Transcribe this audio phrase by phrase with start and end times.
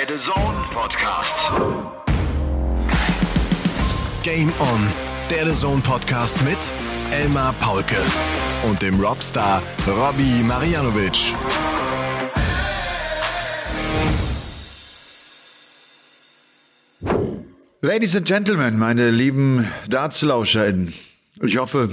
[0.00, 1.34] Der The Zone Podcast.
[4.22, 4.88] Game On,
[5.28, 6.56] der The Zone Podcast mit
[7.12, 7.96] Elmar Paulke
[8.66, 11.34] und dem Robstar Robbie Marianovic.
[17.82, 20.94] Ladies and Gentlemen, meine lieben DartslauscherInnen,
[21.42, 21.90] ich hoffe,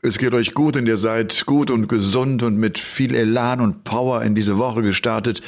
[0.00, 3.84] es geht euch gut und ihr seid gut und gesund und mit viel Elan und
[3.84, 5.42] Power in diese Woche gestartet.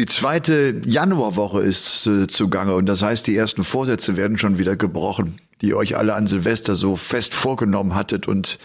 [0.00, 4.74] Die zweite Januarwoche ist äh, zugange und das heißt, die ersten Vorsätze werden schon wieder
[4.74, 8.58] gebrochen, die ihr euch alle an Silvester so fest vorgenommen hattet und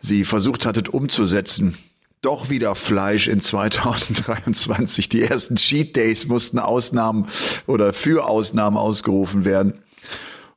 [0.00, 1.76] sie versucht hattet umzusetzen.
[2.22, 5.08] Doch wieder Fleisch in 2023.
[5.08, 7.26] Die ersten Cheat Days mussten Ausnahmen
[7.66, 9.72] oder für Ausnahmen ausgerufen werden.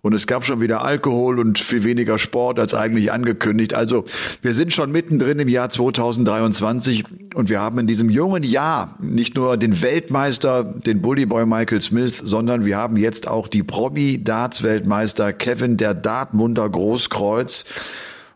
[0.03, 3.73] Und es gab schon wieder Alkohol und viel weniger Sport als eigentlich angekündigt.
[3.73, 4.03] Also
[4.41, 9.38] wir sind schon mittendrin im Jahr 2023 und wir haben in diesem jungen Jahr nicht
[9.38, 15.77] nur den Weltmeister, den Bullyboy Michael Smith, sondern wir haben jetzt auch die Promi-Darts-Weltmeister Kevin
[15.77, 17.64] der Dartmunder Großkreuz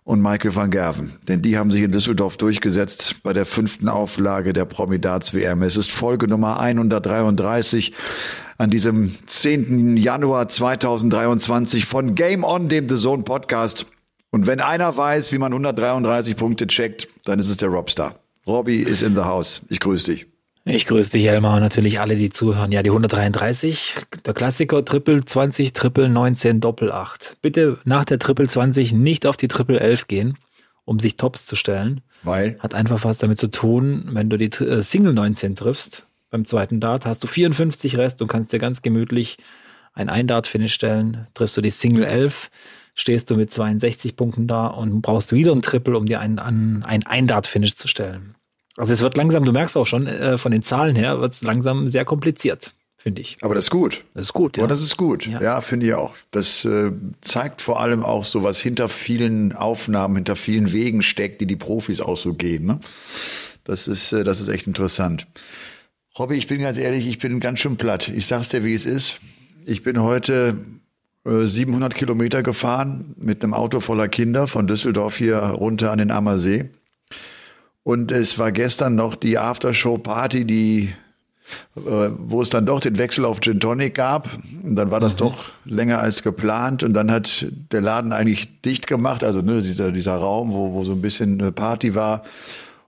[0.06, 1.18] und Michael van Gerven.
[1.28, 5.64] Denn die haben sich in Düsseldorf durchgesetzt bei der fünften Auflage der Promi Darts WM.
[5.64, 7.92] Es ist Folge Nummer 133
[8.58, 9.98] an diesem 10.
[9.98, 13.86] Januar 2023 von Game On, dem The Zone Podcast.
[14.32, 18.16] Und wenn einer weiß, wie man 133 Punkte checkt, dann ist es der Robstar.
[18.46, 19.62] Robbie ist in the house.
[19.70, 20.26] Ich grüße dich.
[20.66, 22.74] Ich grüße dich, Elmar, und natürlich alle, die zuhören.
[22.74, 27.38] Ja, die 133, der Klassiker, Triple 20, Triple 19, Doppel 8.
[27.42, 30.38] Bitte nach der Triple 20 nicht auf die Triple 11 gehen,
[30.84, 32.02] um sich Tops zu stellen.
[32.24, 32.58] Weil?
[32.60, 36.80] Hat einfach was damit zu tun, wenn du die äh, Single 19 triffst, beim zweiten
[36.80, 39.38] Dart hast du 54 Rest und kannst dir ganz gemütlich
[39.94, 41.28] ein Ein-Dart-Finish stellen.
[41.34, 42.50] Triffst du die Single 11,
[42.94, 46.84] stehst du mit 62 Punkten da und brauchst wieder ein Triple, um dir ein, ein,
[46.84, 48.36] ein Ein-Dart-Finish zu stellen.
[48.78, 51.42] Also es wird langsam, du merkst auch schon, äh, von den Zahlen her wird es
[51.42, 53.38] langsam sehr kompliziert, finde ich.
[53.42, 54.04] Aber das ist gut.
[54.14, 54.64] Das ist gut, ja.
[54.64, 54.68] ja.
[54.68, 55.26] das ist gut.
[55.26, 55.62] Ja, Ja.
[55.62, 56.14] finde ich auch.
[56.30, 56.92] Das äh,
[57.22, 61.56] zeigt vor allem auch so, was hinter vielen Aufnahmen, hinter vielen Wegen steckt, die die
[61.56, 62.68] Profis auch so gehen.
[62.68, 62.80] Ne?
[63.64, 65.26] Das ist, äh, das ist echt interessant.
[66.20, 68.08] Robby, ich bin ganz ehrlich, ich bin ganz schön platt.
[68.08, 69.20] Ich sag's dir, wie es ist.
[69.68, 70.58] Ich bin heute
[71.26, 76.10] äh, 700 Kilometer gefahren mit einem Auto voller Kinder von Düsseldorf hier runter an den
[76.10, 76.72] Ammersee.
[77.84, 80.90] Und es war gestern noch die Aftershow-Party, die,
[81.76, 84.28] äh, wo es dann doch den Wechsel auf Gin Tonic gab.
[84.64, 86.82] Und dann war das doch länger als geplant.
[86.82, 90.84] Und dann hat der Laden eigentlich dicht gemacht, also ne, dieser, dieser Raum, wo, wo
[90.84, 92.24] so ein bisschen eine Party war.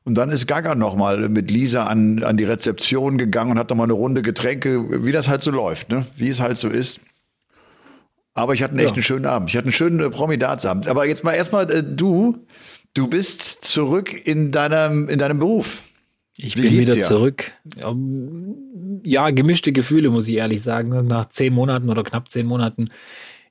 [0.09, 3.85] Und dann ist Gaga nochmal mit Lisa an, an die Rezeption gegangen und hat nochmal
[3.85, 6.03] eine Runde Getränke, wie das halt so läuft, ne?
[6.15, 7.01] wie es halt so ist.
[8.33, 9.51] Aber ich hatte einen echt einen schönen Abend.
[9.51, 10.87] Ich hatte einen schönen äh, Promi-Darts-Abend.
[10.87, 12.43] Aber jetzt mal erstmal äh, du.
[12.95, 15.83] Du bist zurück in deinem, in deinem Beruf.
[16.39, 17.03] Ich Wie bin wieder dir?
[17.03, 17.51] zurück.
[17.77, 21.05] Ähm, Ja, gemischte Gefühle, muss ich ehrlich sagen.
[21.05, 22.89] Nach zehn Monaten oder knapp zehn Monaten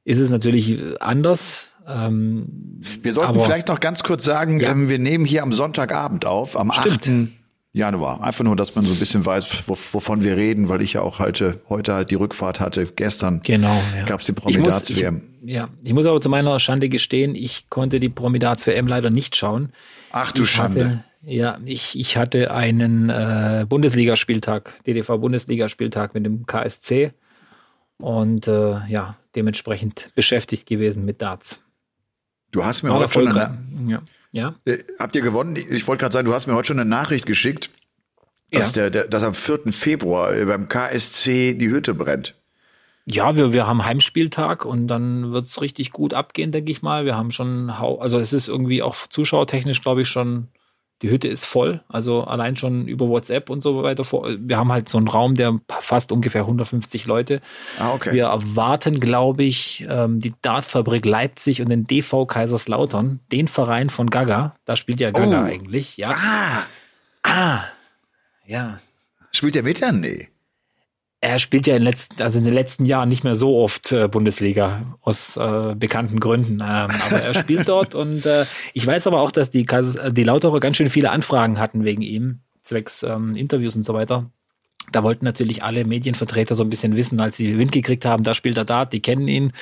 [0.04, 1.67] ist es natürlich anders.
[1.88, 4.70] Ähm, Wir sollten vielleicht noch ganz kurz sagen, Ja.
[4.70, 7.08] ähm, wir nehmen hier am Sonntagabend auf, am Stimmt.
[7.08, 7.28] 8.
[7.72, 8.22] Januar.
[8.22, 11.02] Einfach nur, dass man so ein bisschen weiß, wo, wovon wir reden, weil ich ja
[11.02, 12.86] auch heute, heute halt die Rückfahrt hatte.
[12.86, 13.80] Gestern Genau.
[13.96, 14.04] Ja.
[14.04, 15.22] gab's die Ich muss- Promi-Darts-WM.
[15.44, 19.10] Ich, ja, ich muss aber zu meiner Schande gestehen, ich konnte die Promidats WM leider
[19.10, 19.72] nicht schauen.
[20.10, 20.84] Ach du ich Schande.
[20.84, 27.12] Hatte, ja, ich, ich hatte einen äh, Bundesligaspieltag, DDV-Bundesligaspieltag mit dem KSC
[27.98, 31.60] und äh, ja, dementsprechend beschäftigt gewesen mit Darts.
[32.50, 34.02] Du hast mir War heute schon eine, Ja.
[34.32, 34.54] ja.
[34.64, 35.56] äh, habt ihr gewonnen?
[35.56, 37.70] Ich wollte gerade sagen, du hast mir heute schon eine Nachricht geschickt,
[38.50, 38.82] dass, Ja.
[38.88, 39.72] der, der, dass am 4.
[39.72, 42.34] Februar äh, beim KSC die Hütte brennt.
[43.10, 47.04] Ja, wir, wir haben Heimspieltag und dann wird's richtig gut abgehen, denke ich mal.
[47.06, 50.48] Wir haben schon, hau- also es ist irgendwie auch zuschauertechnisch, glaube ich, schon,
[51.02, 51.80] die Hütte ist voll.
[51.88, 54.04] Also allein schon über WhatsApp und so weiter.
[54.40, 57.40] Wir haben halt so einen Raum, der fast ungefähr 150 Leute.
[57.78, 58.12] Ah, okay.
[58.12, 64.10] Wir erwarten, glaube ich, ähm, die Dartfabrik Leipzig und den DV Kaiserslautern, den Verein von
[64.10, 64.54] Gaga.
[64.64, 65.44] Da spielt ja Gaga Oh.
[65.44, 66.10] eigentlich, ja.
[66.10, 66.62] Ah,
[67.22, 67.64] Ah,
[68.46, 68.80] ja.
[69.32, 70.00] spielt der mit dann?
[70.00, 70.28] Nee.
[71.20, 73.90] Er spielt ja in, den letzten, also in den letzten Jahren nicht mehr so oft
[73.90, 76.54] äh, Bundesliga aus äh, bekannten Gründen.
[76.54, 80.12] Ähm, aber er spielt dort und äh, ich weiß aber auch, dass die, Kaisers, äh,
[80.12, 84.30] die Lauterer ganz schön viele Anfragen hatten wegen ihm, zwecks ähm, Interviews und so weiter.
[84.92, 88.32] Da wollten natürlich alle Medienvertreter so ein bisschen wissen, als sie Wind gekriegt haben, da
[88.32, 89.52] spielt er Dart, die kennen ihn,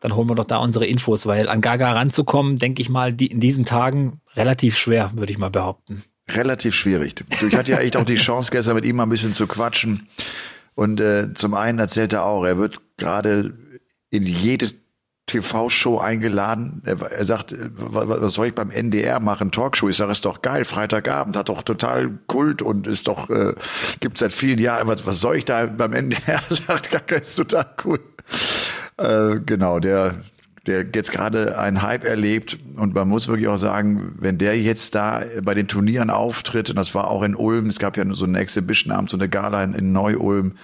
[0.00, 3.26] dann holen wir doch da unsere Infos, weil an Gaga ranzukommen, denke ich mal, die,
[3.26, 6.04] in diesen Tagen relativ schwer, würde ich mal behaupten.
[6.28, 7.14] Relativ schwierig.
[7.46, 10.08] Ich hatte ja echt auch die Chance, gestern mit ihm mal ein bisschen zu quatschen.
[10.74, 13.54] Und äh, zum einen erzählt er auch, er wird gerade
[14.10, 14.70] in jede
[15.26, 16.82] TV-Show eingeladen.
[16.84, 19.50] Er, er sagt, was soll ich beim NDR machen?
[19.50, 19.88] Talkshow.
[19.88, 20.64] Ich sage, ist doch geil.
[20.64, 23.54] Freitagabend hat doch total Kult und ist doch, äh,
[24.00, 24.88] gibt seit vielen Jahren.
[24.88, 26.42] Was, was soll ich da beim NDR?
[26.50, 28.00] Sagt, ist total cool.
[28.98, 30.16] Äh, genau, der,
[30.66, 34.94] der jetzt gerade einen Hype erlebt und man muss wirklich auch sagen, wenn der jetzt
[34.94, 38.24] da bei den Turnieren auftritt, und das war auch in Ulm, es gab ja so
[38.24, 40.54] einen Exhibition-Abend, so eine Gala in, in Neu-Ulm,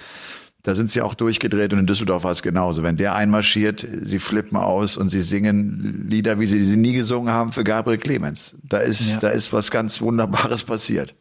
[0.62, 2.82] da sind sie auch durchgedreht und in Düsseldorf war es genauso.
[2.82, 7.32] Wenn der einmarschiert, sie flippen aus und sie singen Lieder, wie sie sie nie gesungen
[7.32, 8.56] haben für Gabriel Clemens.
[8.62, 9.18] Da ist, ja.
[9.20, 11.14] da ist was ganz Wunderbares passiert.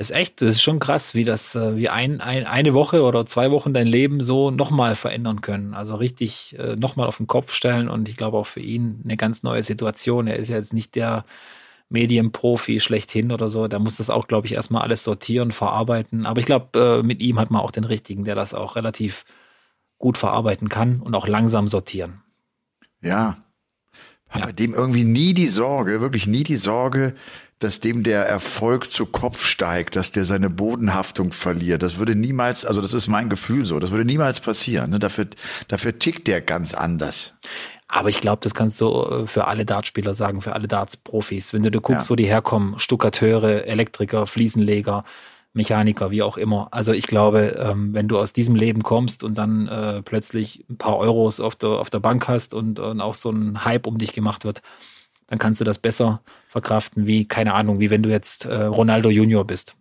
[0.00, 3.26] Ist echt, das ist schon krass, wie das, äh, wie ein, ein, eine Woche oder
[3.26, 5.74] zwei Wochen dein Leben so nochmal verändern können.
[5.74, 9.16] Also richtig äh, nochmal auf den Kopf stellen und ich glaube auch für ihn eine
[9.16, 10.28] ganz neue Situation.
[10.28, 11.24] Er ist ja jetzt nicht der
[11.88, 13.66] Medienprofi schlechthin oder so.
[13.66, 16.26] Da muss das auch, glaube ich, erstmal alles sortieren, verarbeiten.
[16.26, 19.24] Aber ich glaube, äh, mit ihm hat man auch den richtigen, der das auch relativ
[19.98, 22.22] gut verarbeiten kann und auch langsam sortieren.
[23.00, 23.38] Ja.
[24.28, 24.46] Hat ja.
[24.46, 27.14] bei dem irgendwie nie die Sorge, wirklich nie die Sorge,
[27.58, 31.82] dass dem der Erfolg zu Kopf steigt, dass der seine Bodenhaftung verliert.
[31.82, 34.90] Das würde niemals, also das ist mein Gefühl so, das würde niemals passieren.
[34.90, 34.98] Ne?
[34.98, 35.26] Dafür,
[35.66, 37.38] dafür tickt der ganz anders.
[37.88, 41.52] Aber ich glaube, das kannst du äh, für alle Dartspieler sagen, für alle Darts-Profis.
[41.52, 42.10] Wenn du, du guckst, ja.
[42.10, 45.04] wo die herkommen, Stuckateure, Elektriker, Fliesenleger,
[45.54, 46.68] Mechaniker, wie auch immer.
[46.70, 50.76] Also ich glaube, ähm, wenn du aus diesem Leben kommst und dann äh, plötzlich ein
[50.76, 53.98] paar Euros auf der, auf der Bank hast und, und auch so ein Hype um
[53.98, 54.60] dich gemacht wird,
[55.28, 59.10] dann kannst du das besser verkraften, wie, keine Ahnung, wie wenn du jetzt äh, Ronaldo
[59.10, 59.76] Junior bist.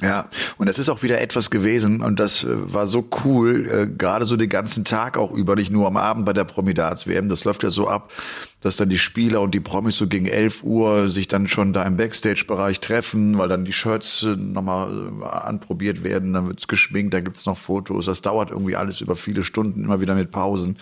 [0.00, 0.28] Ja,
[0.58, 4.26] und das ist auch wieder etwas gewesen und das äh, war so cool, äh, gerade
[4.26, 7.28] so den ganzen Tag auch über, nicht nur am Abend bei der Promidats-WM.
[7.28, 8.12] Das läuft ja so ab,
[8.60, 11.82] dass dann die Spieler und die Promis so gegen 11 Uhr sich dann schon da
[11.82, 17.12] im Backstage-Bereich treffen, weil dann die Shirts äh, nochmal äh, anprobiert werden, dann wird's geschminkt,
[17.12, 18.06] dann gibt's noch Fotos.
[18.06, 20.78] Das dauert irgendwie alles über viele Stunden, immer wieder mit Pausen.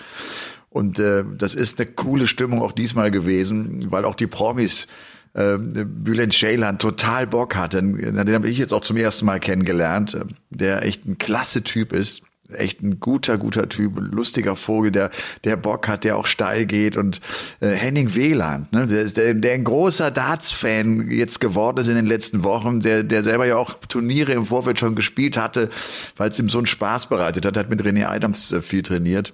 [0.76, 4.88] Und äh, das ist eine coole Stimmung auch diesmal gewesen, weil auch die Promis
[5.32, 7.82] äh, Bülent Ceylan total Bock hatte.
[7.82, 11.94] Den habe ich jetzt auch zum ersten Mal kennengelernt, äh, der echt ein klasse Typ
[11.94, 12.24] ist.
[12.50, 15.10] Echt ein guter, guter Typ, lustiger Vogel, der,
[15.44, 17.22] der Bock hat, der auch steil geht und
[17.60, 21.96] äh, Henning Wieland, ne, der, ist der, der ein großer Darts-Fan jetzt geworden ist in
[21.96, 25.70] den letzten Wochen, der, der selber ja auch Turniere im Vorfeld schon gespielt hatte,
[26.18, 29.32] weil es ihm so einen Spaß bereitet hat, hat mit René Adams äh, viel trainiert.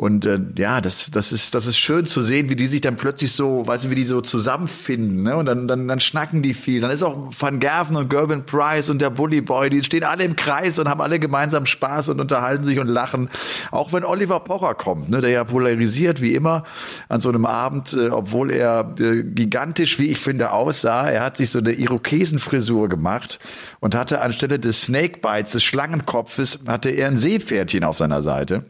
[0.00, 2.96] Und äh, ja, das, das, ist, das ist schön zu sehen, wie die sich dann
[2.96, 5.24] plötzlich so, weißt du, wie die so zusammenfinden.
[5.24, 5.34] Ne?
[5.34, 6.80] Und dann, dann, dann schnacken die viel.
[6.80, 10.22] Dann ist auch Van Gerven und Gerben Price und der Bully Boy, die stehen alle
[10.22, 13.28] im Kreis und haben alle gemeinsam Spaß und unterhalten sich und lachen.
[13.72, 16.62] Auch wenn Oliver Pocher kommt, ne, der ja polarisiert wie immer
[17.08, 21.10] an so einem Abend, äh, obwohl er äh, gigantisch, wie ich finde, aussah.
[21.10, 23.40] Er hat sich so eine Irokesenfrisur gemacht
[23.80, 28.64] und hatte anstelle des Snakebites, des Schlangenkopfes, hatte er ein Seepferdchen auf seiner Seite.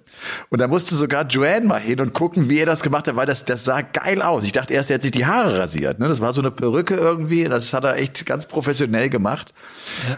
[0.49, 3.27] Und da musste sogar Joanne mal hin und gucken, wie er das gemacht hat, weil
[3.27, 4.45] das, das sah geil aus.
[4.45, 5.99] Ich dachte erst, er hat sich die Haare rasiert.
[5.99, 6.09] Ne?
[6.09, 7.45] Das war so eine Perücke irgendwie.
[7.45, 9.55] Das hat er echt ganz professionell gemacht.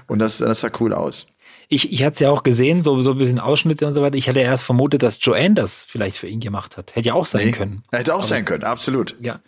[0.06, 1.26] Und das, das sah cool aus
[1.72, 4.17] ich, ich hatte es ja auch gesehen, so, so ein bisschen Ausschnitte und so weiter.
[4.17, 6.96] Ich hatte erst vermutet, dass Joanne das vielleicht für ihn gemacht hat.
[6.96, 7.84] Hätte ja auch sein nee, können.
[7.93, 9.14] Hätte auch Aber, sein können, absolut.
[9.22, 9.38] Ja,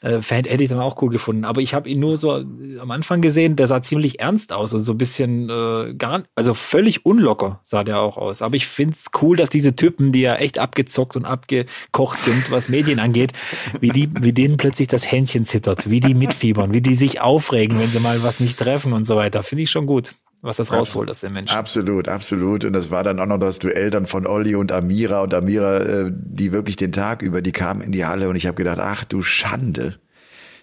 [0.00, 1.44] äh, hätte ich dann auch cool gefunden.
[1.44, 4.82] Aber ich habe ihn nur so am Anfang gesehen, der sah ziemlich ernst aus und
[4.82, 8.42] so ein bisschen äh, gar, also völlig unlocker sah der auch aus.
[8.42, 12.68] Aber ich find's cool, dass diese Typen, die ja echt abgezockt und abgekocht sind, was
[12.68, 13.32] Medien angeht,
[13.78, 17.78] wie die, wie denen plötzlich das Händchen zittert, wie die mitfiebern, wie die sich aufregen,
[17.78, 19.44] wenn sie mal was nicht treffen und so weiter.
[19.44, 21.54] Finde ich schon gut was das rausholt aus den Menschen.
[21.54, 22.64] Absolut, absolut.
[22.64, 25.78] Und das war dann auch noch das Duell dann von Olli und Amira und Amira,
[25.78, 28.78] äh, die wirklich den Tag über, die kamen in die Halle und ich habe gedacht,
[28.80, 29.98] ach du Schande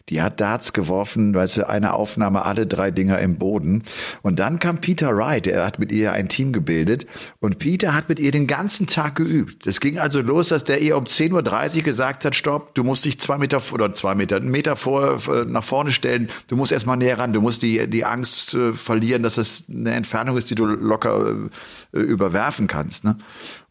[0.10, 3.84] die hat Darts geworfen, weißt du, eine Aufnahme, alle drei Dinger im Boden.
[4.22, 7.06] Und dann kam Peter Wright, er hat mit ihr ein Team gebildet
[7.40, 9.68] und Peter hat mit ihr den ganzen Tag geübt.
[9.68, 13.06] Es ging also los, dass der ihr um 10.30 Uhr gesagt hat, stopp, du musst
[13.06, 16.72] dich zwei Meter oder zwei Meter, einen Meter vor, äh, nach vorne stellen, du musst
[16.72, 20.50] erstmal näher ran, du musst die, die Angst äh, verlieren, dass das eine Entfernung ist,
[20.50, 21.36] die du locker
[21.94, 23.04] äh, überwerfen kannst.
[23.04, 23.18] Ne?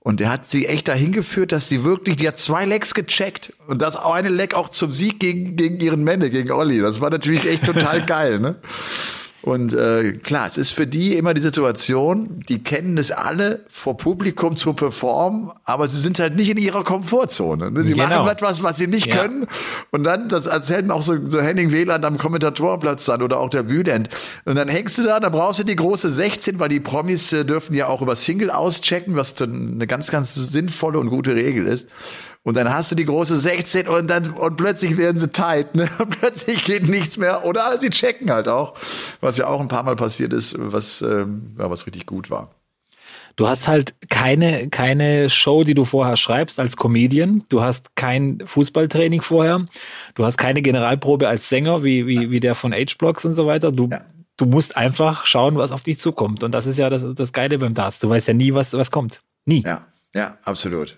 [0.06, 3.52] Und er hat sie echt dahin geführt, dass sie wirklich, die hat zwei Lecks gecheckt.
[3.66, 6.78] Und das eine Leck auch zum Sieg gegen, gegen ihren Männer, gegen Olli.
[6.78, 8.54] Das war natürlich echt total geil, ne?
[9.46, 13.96] Und äh, klar, es ist für die immer die Situation, die kennen es alle, vor
[13.96, 17.70] Publikum zu performen, aber sie sind halt nicht in ihrer Komfortzone.
[17.70, 17.84] Ne?
[17.84, 18.08] Sie genau.
[18.08, 19.18] machen etwas, was sie nicht ja.
[19.18, 19.46] können.
[19.92, 23.62] Und dann, das erzählen auch so, so Henning Wieland am Kommentatorenplatz dann oder auch der
[23.62, 24.08] Bühnend.
[24.46, 27.44] Und dann hängst du da, dann brauchst du die große 16, weil die Promis äh,
[27.44, 31.88] dürfen ja auch über Single auschecken, was eine ganz, ganz sinnvolle und gute Regel ist.
[32.46, 35.88] Und dann hast du die große 16 und dann und plötzlich werden sie tight, ne?
[35.98, 37.44] Und plötzlich geht nichts mehr.
[37.44, 38.74] Oder sie checken halt auch,
[39.20, 42.54] was ja auch ein paar Mal passiert ist, was, ähm, ja, was richtig gut war.
[43.34, 47.42] Du hast halt keine, keine Show, die du vorher schreibst als Comedian.
[47.48, 49.66] Du hast kein Fußballtraining vorher.
[50.14, 53.72] Du hast keine Generalprobe als Sänger, wie, wie, wie der von H-Blocks und so weiter.
[53.72, 54.02] Du, ja.
[54.36, 56.44] du musst einfach schauen, was auf dich zukommt.
[56.44, 57.98] Und das ist ja das, das Geile beim Darts.
[57.98, 59.20] Du weißt ja nie, was, was kommt.
[59.46, 59.64] Nie.
[59.66, 60.96] Ja, ja, absolut.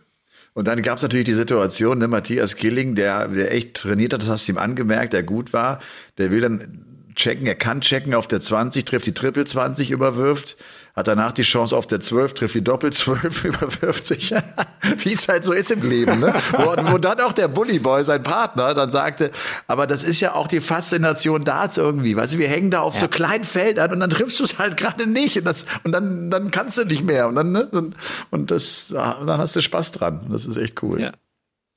[0.58, 4.22] Und dann gab es natürlich die Situation, ne, Matthias Killing, der, der echt trainiert hat,
[4.22, 5.78] das hast du ihm angemerkt, der gut war,
[6.18, 6.84] der will dann
[7.14, 10.56] checken, er kann checken auf der 20, trifft die Triple 20, überwirft,
[10.98, 14.34] hat danach die Chance auf der 12, trifft die Doppel 12, überwirft sich,
[14.98, 16.20] wie es halt so ist im Leben.
[16.20, 16.34] Ne?
[16.52, 19.30] Wo, wo dann auch der Bullyboy, sein Partner, dann sagte,
[19.66, 22.94] aber das ist ja auch die Faszination Darts irgendwie, weißt du, wir hängen da auf
[22.94, 23.02] ja.
[23.02, 26.30] so kleinen Feldern und dann triffst du es halt gerade nicht und, das, und dann,
[26.30, 27.68] dann kannst du nicht mehr und dann, ne?
[27.70, 27.94] und,
[28.30, 30.26] und das, dann hast du Spaß dran.
[30.30, 31.00] Das ist echt cool.
[31.00, 31.12] Ja.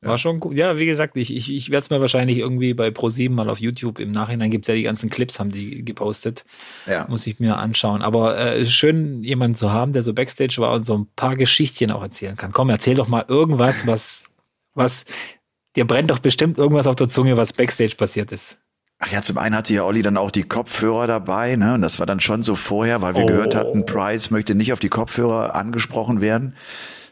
[0.03, 0.58] War schon gut.
[0.58, 3.60] Ja, wie gesagt, ich, ich, ich werde es mir wahrscheinlich irgendwie bei Pro7 mal auf
[3.60, 6.43] YouTube im Nachhinein gibt's ja die ganzen Clips, haben die gepostet.
[6.88, 7.05] Ja.
[7.08, 8.01] Muss ich mir anschauen.
[8.01, 11.36] Aber äh, ist schön, jemanden zu haben, der so Backstage war und so ein paar
[11.36, 12.51] Geschichtchen auch erzählen kann.
[12.51, 14.24] Komm, erzähl doch mal irgendwas, was,
[14.74, 15.05] was,
[15.75, 18.58] dir brennt doch bestimmt irgendwas auf der Zunge, was Backstage passiert ist.
[19.03, 21.74] Ach ja, zum einen hatte ja Olli dann auch die Kopfhörer dabei, ne?
[21.74, 23.27] Und das war dann schon so vorher, weil wir oh.
[23.27, 26.55] gehört hatten, Price möchte nicht auf die Kopfhörer angesprochen werden.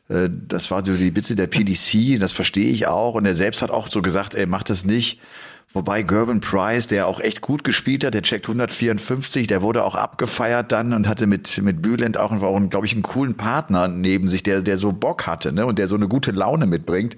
[0.10, 3.16] Äh, das war so die Bitte der PDC, das verstehe ich auch.
[3.16, 5.20] Und er selbst hat auch so gesagt, ey, mach das nicht.
[5.72, 9.94] Wobei Gerben Price, der auch echt gut gespielt hat, der checkt 154, der wurde auch
[9.94, 14.28] abgefeiert dann und hatte mit, mit Bülent auch, auch glaube ich, einen coolen Partner neben
[14.30, 17.18] sich, der, der so Bock hatte, ne, und der so eine gute Laune mitbringt.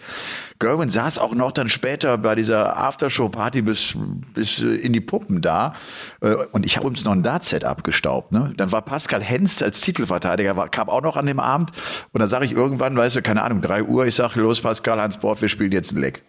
[0.60, 3.96] Gerben saß auch noch dann später bei dieser Aftershow-Party bis,
[4.34, 5.74] bis in die Puppen da.
[6.20, 8.54] Äh, und ich habe uns noch ein Dart-Set abgestaubt, ne.
[8.58, 11.72] Dann war Pascal Henst als Titelverteidiger, war, kam auch noch an dem Abend.
[12.12, 15.02] Und dann sage ich irgendwann, weißt du, keine Ahnung, drei Uhr, ich sage, los Pascal,
[15.02, 16.22] Hans Bord, wir spielen jetzt ein Leck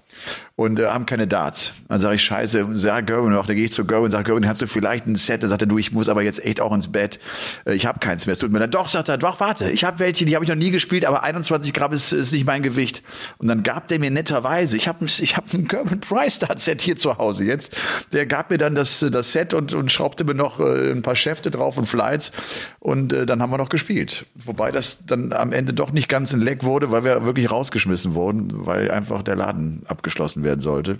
[0.57, 1.73] und äh, haben keine Darts.
[1.89, 4.47] Dann sage ich, scheiße, sag Gerwin noch, dann gehe ich zu Gerwin und sage, Gerwin,
[4.47, 5.43] hast du vielleicht ein Set?
[5.43, 7.19] Dann sagt er, du, ich muss aber jetzt echt auch ins Bett.
[7.65, 8.35] Äh, ich habe keins mehr.
[8.35, 8.75] Es tut mir leid.
[8.75, 11.23] Doch, sagt er, doch, warte, ich habe welche, die habe ich noch nie gespielt, aber
[11.23, 13.03] 21 Gramm ist, ist nicht mein Gewicht.
[13.39, 16.83] Und dann gab der mir netterweise, ich habe ich hab ein Gerwin Price Dart Set
[16.83, 17.77] hier zu Hause jetzt.
[18.13, 21.17] Der gab mir dann das, das Set und, und schraubte mir noch äh, ein paar
[21.17, 22.33] Schäfte drauf und Flights.
[22.79, 24.27] Und äh, dann haben wir noch gespielt.
[24.35, 28.15] Wobei das dann am Ende doch nicht ganz ein Leck wurde, weil wir wirklich rausgeschmissen
[28.15, 30.99] wurden, weil einfach der Laden abgeschlossen werden sollte.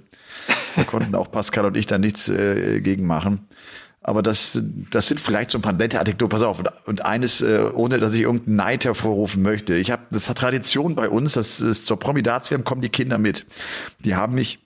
[0.77, 3.47] Da konnten auch Pascal und ich da nichts äh, gegen machen.
[4.05, 6.31] Aber das, das sind vielleicht so ein paar nette Anekdoten.
[6.31, 6.63] Pass auf.
[6.87, 9.77] Und eines, äh, ohne dass ich irgendeinen Neid hervorrufen möchte.
[9.77, 13.47] Ich habe, das hat Tradition bei uns, das ist zur Promidatswärme kommen die Kinder mit.
[14.01, 14.59] Die haben mich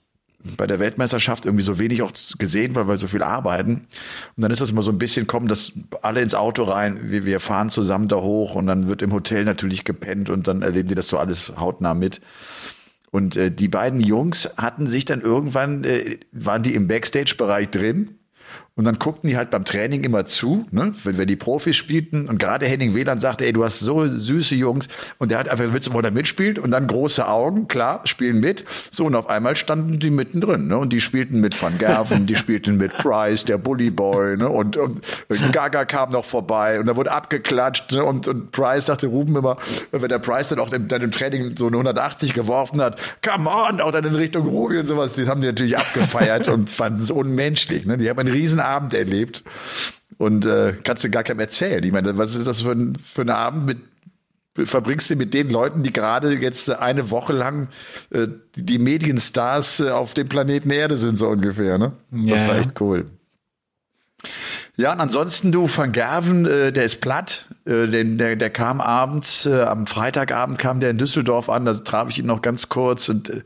[0.55, 3.87] bei der Weltmeisterschaft irgendwie so wenig auch gesehen, weil wir so viel arbeiten.
[4.35, 7.39] Und dann ist das immer so ein bisschen kommen, dass alle ins Auto rein, wir
[7.39, 10.95] fahren zusammen da hoch und dann wird im Hotel natürlich gepennt und dann erleben die
[10.95, 12.21] das so alles hautnah mit.
[13.11, 18.17] Und äh, die beiden Jungs hatten sich dann irgendwann, äh, waren die im Backstage-Bereich drin
[18.77, 20.93] und dann guckten die halt beim Training immer zu, ne?
[21.03, 22.29] wenn wir die Profis spielten.
[22.29, 24.87] Und gerade Henning Wieland sagte, ey, du hast so süße Jungs.
[25.17, 26.59] Und der hat einfach, du mal da mitspielt?
[26.59, 28.65] Und dann große Augen, klar, spielen mit.
[28.91, 30.67] So, und auf einmal standen die mittendrin.
[30.67, 30.77] Ne?
[30.77, 34.37] Und die spielten mit Van Gerven, die spielten mit Price, der Bully Boy.
[34.37, 34.47] Ne?
[34.47, 35.01] Und, und
[35.51, 36.79] Gaga kam noch vorbei.
[36.79, 37.93] Und da wurde abgeklatscht.
[37.93, 38.03] Ne?
[38.03, 39.57] Und, und Price sagte Ruben immer,
[39.91, 43.49] wenn der Price dann auch im, dann im Training so eine 180 geworfen hat, come
[43.49, 45.13] on, auch dann in Richtung Ruby und sowas.
[45.13, 47.87] Die haben die natürlich abgefeiert und fanden es unmenschlich.
[47.87, 47.97] Ne?
[47.97, 49.43] Die haben einen riesen Abend erlebt
[50.17, 51.83] und äh, kannst du gar keinem erzählen.
[51.83, 53.77] Ich meine, was ist das für ein, für ein Abend mit
[54.65, 57.67] verbringst du mit den Leuten, die gerade jetzt eine Woche lang
[58.09, 61.93] äh, die Medienstars äh, auf dem Planeten Erde sind, so ungefähr, ne?
[62.11, 62.33] Ja.
[62.33, 63.05] Das war echt cool.
[64.79, 67.47] Ja, und ansonsten du Van Gerven, äh, der ist platt.
[67.65, 71.73] Äh, den, der, der kam abends, äh, am Freitagabend kam der in Düsseldorf an, da
[71.73, 73.41] traf ich ihn noch ganz kurz und äh,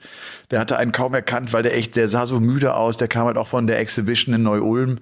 [0.51, 2.97] der hatte einen kaum erkannt, weil der echt, der sah so müde aus.
[2.97, 4.99] Der kam halt auch von der Exhibition in Neu-Ulm.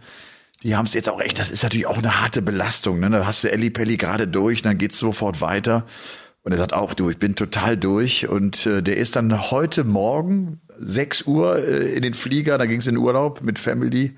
[0.61, 2.99] Die haben es jetzt auch echt, das ist natürlich auch eine harte Belastung.
[2.99, 3.09] Ne?
[3.09, 5.85] Da hast du Elli Pelli gerade durch, dann geht's sofort weiter.
[6.43, 8.27] Und er sagt auch, du, ich bin total durch.
[8.27, 12.81] Und äh, der ist dann heute Morgen, 6 Uhr, äh, in den Flieger, da ging
[12.81, 14.15] es in den Urlaub mit Family.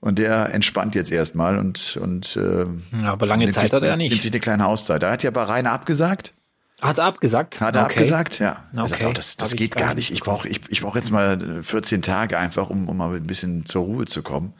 [0.00, 2.66] Und der entspannt jetzt erstmal und, und äh,
[3.02, 4.10] ja, aber lange Zeit sich, hat er nicht.
[4.10, 5.02] Nimmt sich eine kleine Auszeit.
[5.02, 6.32] Er hat ja Bahrain abgesagt.
[6.80, 7.60] Hat er abgesagt?
[7.60, 7.94] Hat er okay.
[7.94, 8.64] abgesagt, ja.
[8.76, 8.88] Okay.
[8.88, 10.10] sagt, oh, das, das geht gar nicht.
[10.10, 13.64] Ich brauche ich, ich brauch jetzt mal 14 Tage einfach, um, um mal ein bisschen
[13.64, 14.52] zur Ruhe zu kommen,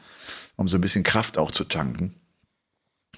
[0.55, 2.15] um so ein bisschen Kraft auch zu tanken.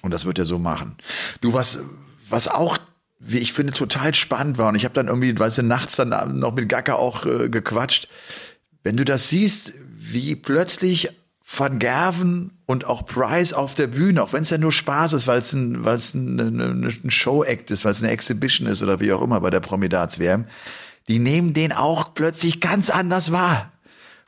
[0.02, 0.96] Und das wird er so machen.
[1.40, 1.80] Du, was,
[2.28, 2.78] was auch,
[3.18, 6.38] wie ich finde, total spannend war, und ich habe dann irgendwie, weißt du, nachts dann
[6.38, 8.08] noch mit Gacker auch äh, gequatscht.
[8.82, 11.10] Wenn du das siehst, wie plötzlich
[11.52, 15.26] Van Gerven und auch Price auf der Bühne, auch wenn es ja nur Spaß ist,
[15.26, 18.82] weil es ein, weil es ein, ein, ein Show-Act ist, weil es eine Exhibition ist
[18.82, 20.44] oder wie auch immer bei der Promidats-WM,
[21.08, 23.72] die nehmen den auch plötzlich ganz anders wahr.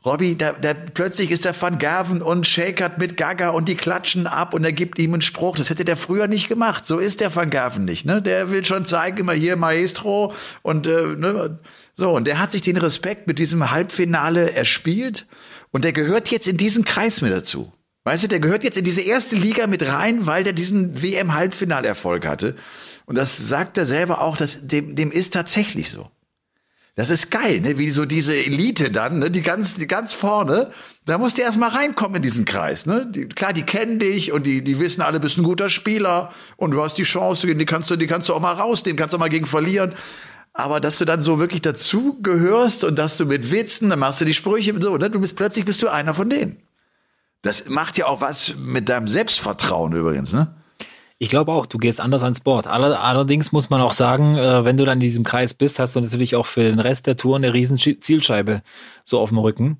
[0.05, 4.27] Robby, da, da, plötzlich ist der Van Gerven und shakert mit Gaga und die klatschen
[4.27, 5.55] ab und er gibt ihm einen Spruch.
[5.55, 6.85] Das hätte der früher nicht gemacht.
[6.85, 8.05] So ist der Van Gerven nicht.
[8.05, 8.21] Ne?
[8.21, 11.57] Der will schon zeigen, immer hier Maestro und äh, ne?
[11.93, 12.11] so.
[12.11, 15.25] Und der hat sich den Respekt mit diesem Halbfinale erspielt
[15.73, 17.73] und der gehört jetzt in diesen Kreis mit dazu.
[18.05, 22.25] Weißt du, der gehört jetzt in diese erste Liga mit rein, weil der diesen WM-Halbfinalerfolg
[22.25, 22.55] hatte.
[23.05, 26.09] Und das sagt er selber auch, dass dem, dem ist tatsächlich so.
[26.95, 27.79] Das ist geil, ne?
[27.79, 29.31] wie so diese Elite dann, ne?
[29.31, 30.71] die ganz, die ganz vorne.
[31.05, 32.85] Da musst du erst mal reinkommen in diesen Kreis.
[32.85, 33.07] Ne?
[33.09, 36.69] Die, klar, die kennen dich und die, die wissen alle, bist ein guter Spieler und
[36.69, 39.17] du hast die Chance, die kannst du, die kannst du auch mal rausnehmen, kannst du
[39.17, 39.93] auch mal gegen verlieren.
[40.53, 44.21] Aber dass du dann so wirklich dazu gehörst und dass du mit Witzen, dann machst
[44.21, 45.09] du die Sprüche so, ne?
[45.09, 46.57] Du bist plötzlich bist du einer von denen.
[47.41, 50.55] Das macht ja auch was mit deinem Selbstvertrauen übrigens, ne?
[51.17, 52.67] Ich glaube auch, du gehst anders ans Board.
[52.67, 56.01] Allerdings muss man auch sagen, äh, wenn du dann in diesem Kreis bist, hast du
[56.01, 58.61] natürlich auch für den Rest der Tour eine riesen Zielscheibe
[59.03, 59.79] so auf dem Rücken,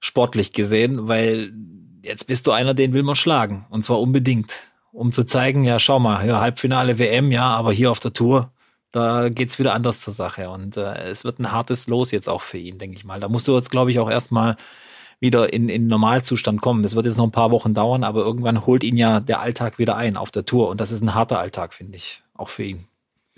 [0.00, 1.52] sportlich gesehen, weil
[2.04, 3.66] jetzt bist du einer, den will man schlagen.
[3.68, 4.50] Und zwar unbedingt.
[4.92, 8.52] Um zu zeigen, ja, schau mal, ja, Halbfinale WM, ja, aber hier auf der Tour,
[8.96, 10.48] da geht's wieder anders zur Sache.
[10.48, 13.20] Und äh, es wird ein hartes Los jetzt auch für ihn, denke ich mal.
[13.20, 14.56] Da musst du jetzt, glaube ich, auch erstmal
[15.20, 16.82] wieder in, in Normalzustand kommen.
[16.82, 19.78] Das wird jetzt noch ein paar Wochen dauern, aber irgendwann holt ihn ja der Alltag
[19.78, 20.70] wieder ein auf der Tour.
[20.70, 22.88] Und das ist ein harter Alltag, finde ich, auch für ihn.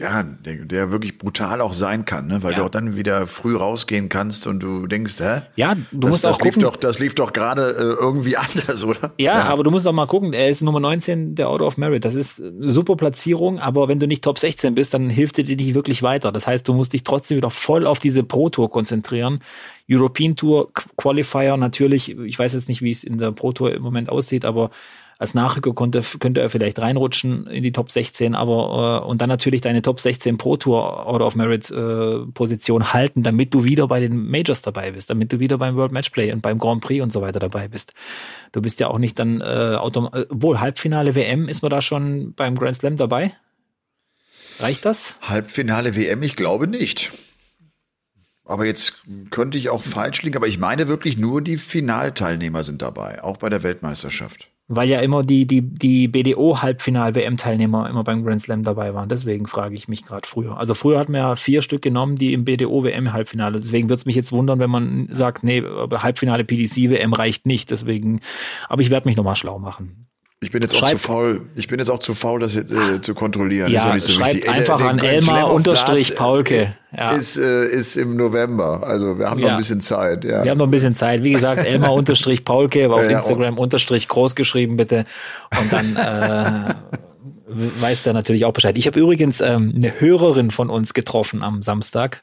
[0.00, 2.44] Ja, der, der wirklich brutal auch sein kann, ne?
[2.44, 2.58] weil ja.
[2.58, 5.42] du auch dann wieder früh rausgehen kannst und du denkst, hä?
[5.56, 6.70] Ja, du das, musst das auch lief gucken.
[6.70, 9.12] Doch, das lief doch gerade äh, irgendwie anders, oder?
[9.18, 11.78] Ja, ja, aber du musst auch mal gucken, er ist Nummer 19 der Auto of
[11.78, 12.04] Merit.
[12.04, 15.42] Das ist eine super Platzierung, aber wenn du nicht Top 16 bist, dann hilft dir
[15.42, 16.30] die nicht wirklich weiter.
[16.30, 19.40] Das heißt, du musst dich trotzdem wieder voll auf diese Pro Tour konzentrieren.
[19.88, 23.82] European Tour Qualifier natürlich, ich weiß jetzt nicht, wie es in der Pro Tour im
[23.82, 24.70] Moment aussieht, aber
[25.18, 29.28] als Nachrücker konnte, könnte er vielleicht reinrutschen in die Top 16, aber äh, und dann
[29.28, 33.88] natürlich deine Top 16 Pro Tour Out of Merit äh, Position halten, damit du wieder
[33.88, 37.02] bei den Majors dabei bist, damit du wieder beim World Matchplay und beim Grand Prix
[37.02, 37.94] und so weiter dabei bist.
[38.52, 41.82] Du bist ja auch nicht dann äh, automatisch, äh, wohl Halbfinale WM ist man da
[41.82, 43.32] schon beim Grand Slam dabei?
[44.60, 45.16] Reicht das?
[45.22, 47.10] Halbfinale WM, ich glaube nicht.
[48.48, 52.80] Aber jetzt könnte ich auch falsch liegen, aber ich meine wirklich nur die Finalteilnehmer sind
[52.80, 54.48] dabei, auch bei der Weltmeisterschaft.
[54.68, 59.08] Weil ja immer die, die, die BDO-Halbfinal-WM-Teilnehmer immer beim Grand Slam dabei waren.
[59.08, 60.58] Deswegen frage ich mich gerade früher.
[60.58, 63.60] Also früher hat man ja vier Stück genommen, die im BDO-WM-Halbfinale.
[63.60, 67.70] Deswegen würde es mich jetzt wundern, wenn man sagt, nee, Halbfinale PDC-WM reicht nicht.
[67.70, 68.20] Deswegen,
[68.68, 70.07] aber ich werde mich nochmal schlau machen.
[70.40, 71.40] Ich bin jetzt schreib, auch zu faul.
[71.56, 73.72] Ich bin jetzt auch zu faul, das äh, zu kontrollieren.
[73.72, 76.74] Ja, ist so schreibt einfach an Elmar unterstrich Paulke.
[76.96, 77.10] Ja.
[77.10, 78.84] Ist, äh, ist im November.
[78.84, 79.46] Also wir haben ja.
[79.46, 80.24] noch ein bisschen Zeit.
[80.24, 80.44] Ja.
[80.44, 81.24] Wir haben noch ein bisschen Zeit.
[81.24, 85.06] Wie gesagt, Elmar unterstrich Paulke auf Instagram unterstrich groß geschrieben bitte.
[85.60, 86.74] Und dann äh,
[87.48, 88.78] weiß der natürlich auch Bescheid.
[88.78, 92.22] Ich habe übrigens ähm, eine Hörerin von uns getroffen am Samstag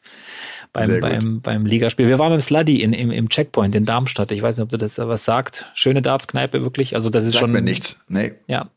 [0.76, 2.08] beim, beim, beim Ligaspiel.
[2.08, 4.32] Wir waren beim Sluddy in, im, im Checkpoint in Darmstadt.
[4.32, 5.66] Ich weiß nicht, ob du das was sagt.
[5.74, 6.96] Schöne Dartskneipe wirklich.
[6.96, 7.52] Also das ist Sagt schon.
[7.52, 8.04] mir nichts.
[8.08, 8.34] Nee.
[8.48, 8.70] Ja,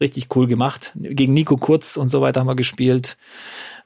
[0.00, 0.92] richtig cool gemacht.
[0.94, 3.16] Gegen Nico Kurz und so weiter haben wir gespielt.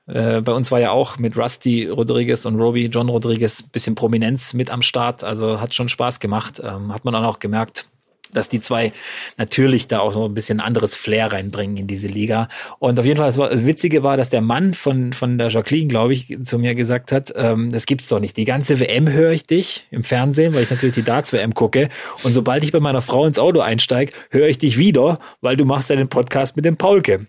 [0.06, 4.54] Äh, bei uns war ja auch mit Rusty Rodriguez und Roby John Rodriguez bisschen Prominenz
[4.54, 5.24] mit am Start.
[5.24, 6.62] Also hat schon Spaß gemacht.
[6.64, 7.88] Ähm, hat man auch noch gemerkt
[8.32, 8.92] dass die zwei
[9.36, 12.48] natürlich da auch so ein bisschen anderes Flair reinbringen in diese Liga.
[12.78, 15.88] Und auf jeden Fall, das, das Witzige war, dass der Mann von, von der Jacqueline,
[15.88, 18.36] glaube ich, zu mir gesagt hat, ähm, das gibt's doch nicht.
[18.36, 21.88] Die ganze WM höre ich dich im Fernsehen, weil ich natürlich die Darts-WM gucke.
[22.22, 25.64] Und sobald ich bei meiner Frau ins Auto einsteige, höre ich dich wieder, weil du
[25.64, 27.26] machst ja den Podcast mit dem Paulke.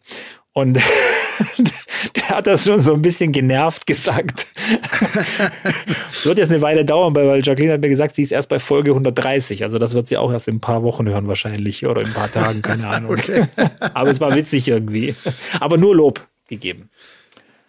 [0.58, 0.74] Und
[2.16, 4.48] der hat das schon so ein bisschen genervt gesagt.
[6.10, 8.58] Es wird jetzt eine Weile dauern, weil Jacqueline hat mir gesagt, sie ist erst bei
[8.58, 9.62] Folge 130.
[9.62, 12.14] Also das wird sie auch erst in ein paar Wochen hören wahrscheinlich oder in ein
[12.14, 13.12] paar Tagen, keine Ahnung.
[13.12, 13.44] Okay.
[13.94, 15.14] Aber es war witzig irgendwie.
[15.60, 16.90] Aber nur Lob gegeben.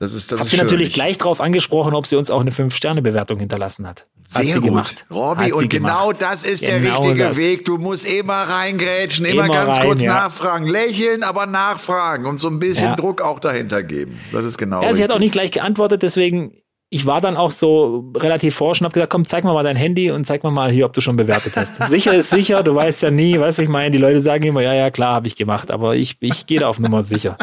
[0.01, 0.67] Das ist, das Hab ist sie schön.
[0.67, 4.07] natürlich gleich drauf angesprochen, ob sie uns auch eine 5-Sterne-Bewertung hinterlassen hat.
[4.33, 5.07] hat Sehr sie gut, gemacht.
[5.11, 5.53] Robby.
[5.53, 6.23] Und sie genau gemacht.
[6.23, 7.37] das ist Genau der richtige das.
[7.37, 7.65] Weg.
[7.65, 10.15] Du musst immer reingrätschen, immer, Immer ganz rein, kurz ja.
[10.15, 12.97] nachfragen, lächeln, aber nachfragen und so ein bisschen Ja.
[12.97, 14.21] Druck auch dahinter geben.
[14.31, 14.83] Das ist genau.
[14.83, 15.11] Ja, sie hat richtig.
[15.11, 16.53] auch nicht gleich geantwortet, deswegen,
[16.91, 19.77] ich war dann auch so relativ forsch und habe gesagt, komm, zeig mir mal dein
[19.77, 21.77] Handy und zeig mir mal hier, ob du schon bewertet hast.
[21.91, 23.91] sicher ist sicher, du weißt ja nie, was ich meine.
[23.91, 26.69] Die Leute sagen immer, ja, ja, klar, habe ich gemacht, aber ich, ich gehe da
[26.69, 27.37] auf Nummer sicher.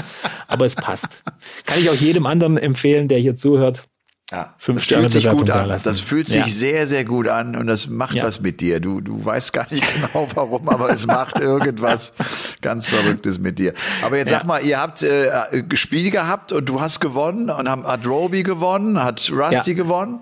[0.48, 1.24] Aber es passt.
[1.66, 3.88] Kann ich auch jedem anderen empfehlen, der hier zuhört.
[4.36, 5.70] Ja, Fünf das Sterne fühlt sich gut an.
[5.70, 6.48] Das fühlt sich Ja.
[6.48, 8.24] sehr, sehr gut an und das macht Ja.
[8.26, 8.80] was mit dir.
[8.82, 12.14] Du, du weißt gar nicht genau warum, aber es macht irgendwas
[12.62, 13.74] ganz Verrücktes mit dir.
[14.04, 14.40] Aber jetzt Ja.
[14.40, 15.32] sag mal, ihr habt äh,
[15.76, 20.22] Spiel gehabt und du hast gewonnen und haben, hat Roby gewonnen, hat Rusty gewonnen?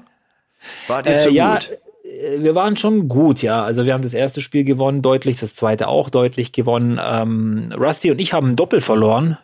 [0.88, 1.72] Wart ihr Äh, zu ja, gut?
[2.06, 3.64] äh, wir waren schon gut, ja.
[3.64, 7.00] Also wir haben das erste Spiel gewonnen, deutlich, das zweite auch deutlich gewonnen.
[7.04, 9.38] Ähm, Rusty und ich haben ein Doppel verloren.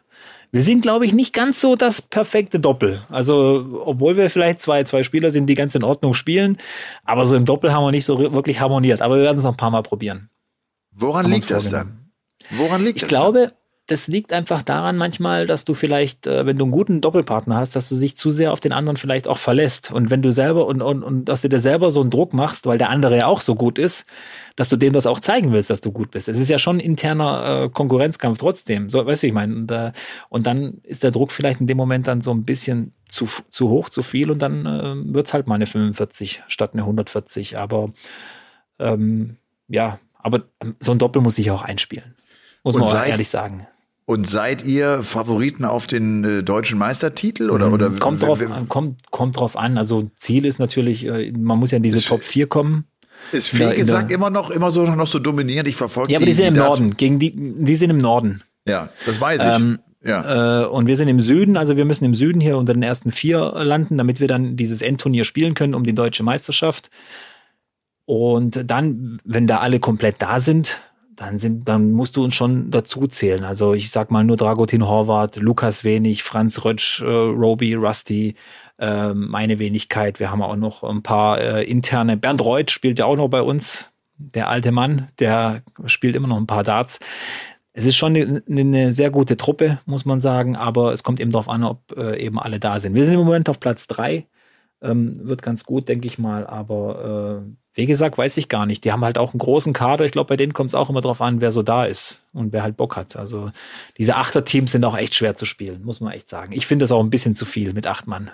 [0.51, 3.01] Wir sind, glaube ich, nicht ganz so das perfekte Doppel.
[3.09, 6.57] Also, obwohl wir vielleicht zwei, zwei Spieler sind, die ganz in Ordnung spielen,
[7.03, 9.01] aber so im Doppel haben wir nicht so wirklich harmoniert.
[9.01, 10.29] Aber wir werden es noch ein paar Mal probieren.
[10.91, 12.11] Woran liegt das dann?
[12.49, 13.07] Woran liegt ich das?
[13.07, 13.53] Ich glaube, dann?
[13.89, 17.75] Das liegt einfach daran manchmal, dass du vielleicht, äh, wenn du einen guten Doppelpartner hast,
[17.75, 19.91] dass du dich zu sehr auf den anderen vielleicht auch verlässt.
[19.91, 22.67] Und wenn du selber und, und, und dass du dir selber so einen Druck machst,
[22.67, 24.05] weil der andere ja auch so gut ist,
[24.55, 26.29] dass du dem das auch zeigen willst, dass du gut bist.
[26.29, 28.89] Es ist ja schon ein interner äh, Konkurrenzkampf trotzdem.
[28.89, 29.55] So, weißt du, ich meine.
[29.55, 29.91] Und, äh,
[30.29, 33.69] und dann ist der Druck vielleicht in dem Moment dann so ein bisschen zu, zu
[33.69, 37.57] hoch, zu viel und dann äh, wird's halt mal eine 45 statt eine 140.
[37.57, 37.87] Aber
[38.77, 40.43] ähm, ja, aber
[40.79, 42.13] so ein Doppel muss sich auch einspielen.
[42.63, 43.65] Muss Und man auch ehrlich sagen.
[44.09, 47.99] Und seid ihr Favoriten auf den äh, deutschen Meistertitel oder oder Mhm.
[47.99, 49.77] kommt w- drauf, an, kommt, kommt drauf an.
[49.77, 52.85] Also Ziel ist natürlich, äh, man muss ja in diese Ist- Top 4 kommen.
[53.31, 55.67] Ist wie in gesagt der- immer noch immer so noch so dominierend.
[55.67, 56.97] Ich verfolge Ja, aber die sind im Darts- Norden.
[56.97, 58.41] Gegen die, die sind im Norden.
[58.67, 59.61] Ja, das weiß ich.
[59.61, 60.63] Ähm, ja.
[60.63, 63.11] Äh, und wir sind im Süden, also wir müssen im Süden hier unter den ersten
[63.11, 66.89] vier landen, damit wir dann dieses Endturnier spielen können um die deutsche Meisterschaft.
[68.05, 70.79] Und dann, wenn da alle komplett da sind,
[71.19, 73.43] dann sind, dann musst du uns schon dazu zählen.
[73.43, 78.35] Also ich sag mal nur Dragutin Horvath, Lukas Wenig, Franz Rötsch, äh, Roby, Rusty,
[78.77, 80.21] äh, meine Wenigkeit.
[80.21, 82.15] Wir haben auch noch ein paar äh, interne.
[82.15, 83.91] Bernd Reut spielt ja auch noch bei uns.
[84.17, 86.99] Der alte Mann, der spielt immer noch ein paar Darts.
[87.73, 91.31] Es ist schon eine, eine sehr gute Truppe, muss man sagen, aber es kommt eben
[91.31, 92.95] darauf an, ob äh, eben alle da sind.
[92.95, 94.25] Wir sind im Moment auf Platz drei,
[94.81, 98.83] ähm, wird ganz gut, denke ich mal, aber äh, wie gesagt, weiß ich gar nicht.
[98.83, 100.03] Die haben halt auch einen großen Kader.
[100.03, 102.51] Ich glaube, bei denen kommt es auch immer darauf an, wer so da ist und
[102.51, 103.15] wer halt Bock hat.
[103.15, 103.51] Also
[103.97, 106.51] diese Achterteams sind auch echt schwer zu spielen, muss man echt sagen.
[106.51, 108.31] Ich finde das auch ein bisschen zu viel mit acht Mann.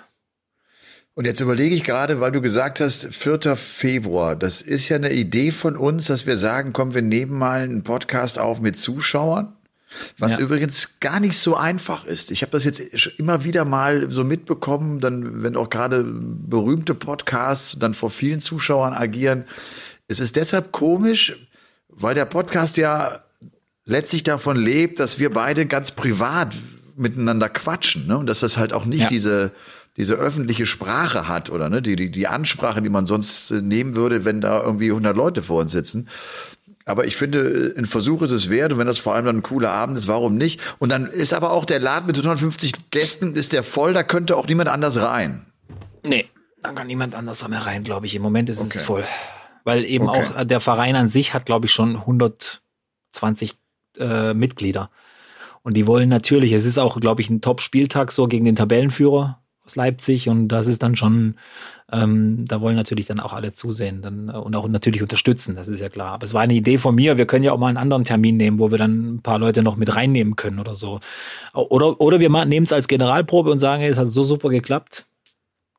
[1.14, 3.56] Und jetzt überlege ich gerade, weil du gesagt hast, 4.
[3.56, 7.60] Februar, das ist ja eine Idee von uns, dass wir sagen, komm, wir nehmen mal
[7.60, 9.55] einen Podcast auf mit Zuschauern.
[10.18, 10.38] Was Ja.
[10.38, 12.30] übrigens gar nicht so einfach ist.
[12.30, 12.80] Ich habe das jetzt
[13.18, 18.92] immer wieder mal so mitbekommen, dann, wenn auch gerade berühmte Podcasts dann vor vielen Zuschauern
[18.92, 19.44] agieren.
[20.08, 21.36] Es ist deshalb komisch,
[21.88, 23.22] weil der Podcast ja
[23.84, 26.54] letztlich davon lebt, dass wir beide ganz privat
[26.96, 28.16] miteinander quatschen, ne?
[28.18, 29.08] Und dass das halt auch nicht Ja.
[29.08, 29.52] diese
[29.96, 33.94] diese öffentliche Sprache hat oder ne, die, die, die Ansprache, die man sonst äh, nehmen
[33.94, 36.08] würde, wenn da irgendwie 100 Leute vor uns sitzen.
[36.88, 39.38] Aber ich finde, äh, ein Versuch ist es wert und wenn das vor allem dann
[39.38, 40.60] ein cooler Abend ist, warum nicht?
[40.78, 44.36] Und dann ist aber auch der Laden mit 150 Gästen, ist der voll, da könnte
[44.36, 45.44] auch niemand anders rein.
[46.04, 46.26] Nee,
[46.62, 48.14] da kann niemand anders mehr rein, glaube ich.
[48.14, 48.70] Im Moment ist Okay.
[48.76, 49.04] es voll.
[49.64, 50.22] Weil eben Okay.
[50.32, 53.56] auch äh, der Verein an sich hat, glaube ich, schon 120
[53.98, 54.90] äh, Mitglieder.
[55.62, 59.42] Und die wollen natürlich, es ist auch, glaube ich, ein Top-Spieltag so gegen den Tabellenführer
[59.66, 61.34] aus Leipzig und das ist dann schon,
[61.92, 65.68] ähm, da wollen natürlich dann auch alle zusehen dann, äh, und auch natürlich unterstützen, das
[65.68, 66.12] ist ja klar.
[66.12, 68.36] Aber es war eine Idee von mir, wir können ja auch mal einen anderen Termin
[68.36, 71.00] nehmen, wo wir dann ein paar Leute noch mit reinnehmen können oder so.
[71.52, 75.06] Oder, oder wir nehmen es als Generalprobe und sagen, es hat so super geklappt,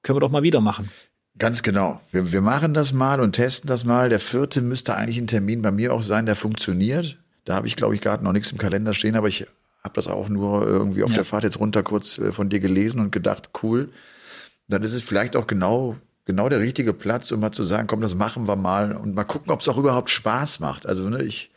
[0.03, 0.89] können wir doch mal wieder machen.
[1.37, 2.01] Ganz genau.
[2.11, 4.09] Wir, wir machen das mal und testen das mal.
[4.09, 7.17] Der vierte müsste eigentlich ein Termin bei mir auch sein, der funktioniert.
[7.45, 9.45] Da habe ich, glaube ich, gerade noch nichts im Kalender stehen, aber ich
[9.83, 11.15] habe das auch nur irgendwie auf Ja.
[11.17, 13.89] der Fahrt jetzt runter kurz äh, von dir gelesen und gedacht, cool.
[14.67, 18.01] Dann ist es vielleicht auch genau, genau der richtige Platz, um mal zu sagen, komm,
[18.01, 20.85] das machen wir mal und mal gucken, ob es auch überhaupt Spaß macht.
[20.85, 21.51] Also, ne, ich,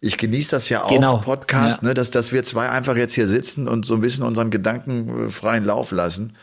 [0.00, 1.18] ich genieße das ja auch, Genau.
[1.18, 1.88] Podcast, Ja.
[1.88, 5.26] ne, dass, dass wir zwei einfach jetzt hier sitzen und so ein bisschen unseren Gedanken
[5.26, 6.36] äh, freien Lauf lassen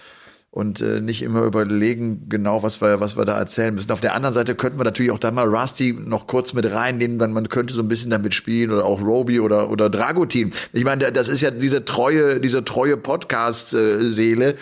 [0.52, 3.90] und äh, nicht immer überlegen, genau, was wir, was wir da erzählen müssen.
[3.92, 7.20] Auf der anderen Seite könnten wir natürlich auch da mal Rusty noch kurz mit reinnehmen,
[7.20, 10.52] dann man könnte so ein bisschen damit spielen oder auch Roby oder, oder Dragutin.
[10.74, 14.56] Ich meine, das ist ja diese treue, diese treue Podcast-Seele,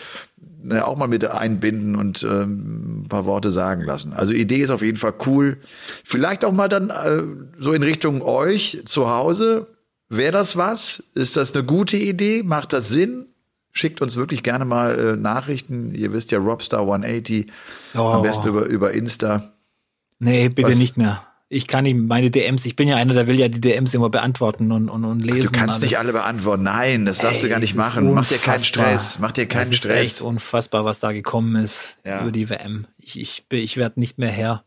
[0.70, 4.14] äh, auch mal mit einbinden und ähm, ein paar Worte sagen lassen.
[4.14, 5.58] Also Idee ist auf jeden Fall cool.
[6.04, 7.24] Vielleicht auch mal dann äh,
[7.58, 9.66] so in Richtung euch zu Hause.
[10.08, 11.04] Wäre das was?
[11.16, 12.44] Ist das eine gute Idee?
[12.44, 13.29] Macht das Sinn?
[13.80, 15.96] Schickt uns wirklich gerne mal äh, Nachrichten.
[15.96, 17.48] Ihr wisst ja, Robstar180,
[17.96, 18.00] Oh.
[18.00, 19.54] am besten über, über Insta.
[20.20, 20.78] Nee, bitte Was?
[20.78, 21.24] nicht mehr.
[21.52, 24.10] Ich kann ihm meine DMs, ich bin ja einer, der will ja die DMs immer
[24.12, 25.52] beantworten und, und, und lesen.
[25.52, 26.62] Du kannst nicht alle beantworten.
[26.64, 28.14] Nein, das darfst du Ey, gar nicht machen.
[28.14, 28.64] Mach dir keinen.
[28.64, 29.18] Stress.
[29.20, 30.08] Mach dir keinen das Stress.
[30.08, 32.22] Ist echt unfassbar, was da gekommen ist Ja.
[32.22, 32.86] über die WM.
[33.00, 34.64] Ich, ich, ich werde nicht mehr her.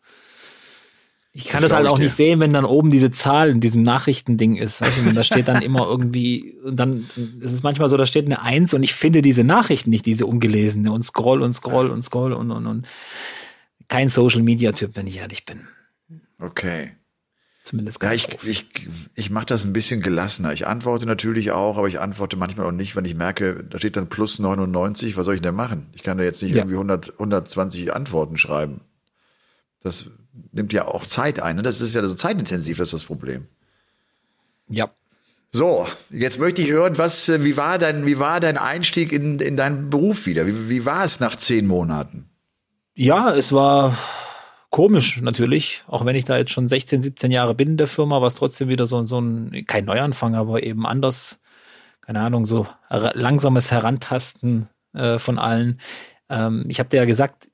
[1.35, 3.61] Ich kann Das das, halt auch ich nicht sehen, wenn dann oben diese Zahl in
[3.61, 4.83] diesem Nachrichtending ist.
[4.83, 7.07] Weißt du, und da steht dann immer irgendwie, und dann
[7.40, 10.27] ist es manchmal so, da steht eine Eins und ich finde diese Nachrichten nicht, diese
[10.27, 12.87] ungelesene und scroll und scroll und scroll und, und, und.
[13.88, 15.61] Kein Social Media Typ, wenn ich ehrlich bin.
[16.38, 16.92] Okay.
[17.62, 18.66] Zumindest Ja, ich, ich,
[19.14, 20.53] ich mache das ein bisschen gelassener.
[20.53, 23.97] Ich antworte natürlich auch, aber ich antworte manchmal auch nicht, wenn ich merke, da steht
[23.97, 25.16] dann plus 99.
[25.16, 25.87] Was soll ich denn machen?
[25.95, 26.59] Ich kann da jetzt nicht Ja.
[26.59, 28.81] irgendwie 100, 120 Antworten schreiben.
[29.81, 30.11] Das
[30.53, 31.59] nimmt ja auch Zeit ein.
[31.59, 33.47] Und das ist ja so zeitintensiv, das ist das Problem.
[34.68, 34.90] Ja.
[35.51, 39.38] So, jetzt möchte ich hören, was, äh, wie war dein, wie war dein Einstieg in,
[39.38, 40.47] in deinen Beruf wieder?
[40.47, 42.31] Wie, wie war es nach zehn Monaten?
[42.95, 43.99] Ja, es war
[44.71, 48.23] komisch natürlich, auch wenn ich da jetzt schon 16, 17 Jahre bin in der Firma,
[48.23, 51.38] was trotzdem wieder so, so ein, kein Neuanfang, aber eben anders,
[52.01, 55.81] keine Ahnung, so langsames Herantasten äh, von allen.
[56.31, 57.49] Ähm, ich habe dir ja gesagt,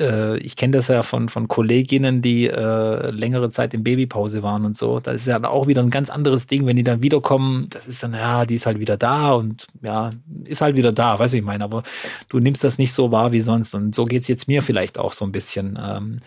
[0.00, 4.64] äh, ich kenne das ja von, von Kolleginnen, die äh, längere Zeit in Babypause waren
[4.64, 5.00] und so.
[5.00, 7.68] Das ist ja auch wieder ein ganz anderes Ding, wenn die dann wiederkommen.
[7.70, 10.12] Das ist dann, ja, die ist halt wieder da und ja,
[10.44, 11.64] ist halt wieder da, weiß ich meine.
[11.64, 11.82] Aber
[12.28, 13.74] du nimmst das nicht so wahr wie sonst.
[13.74, 15.78] Und so geht's jetzt mir vielleicht auch so ein bisschen.
[15.82, 16.18] Ähm,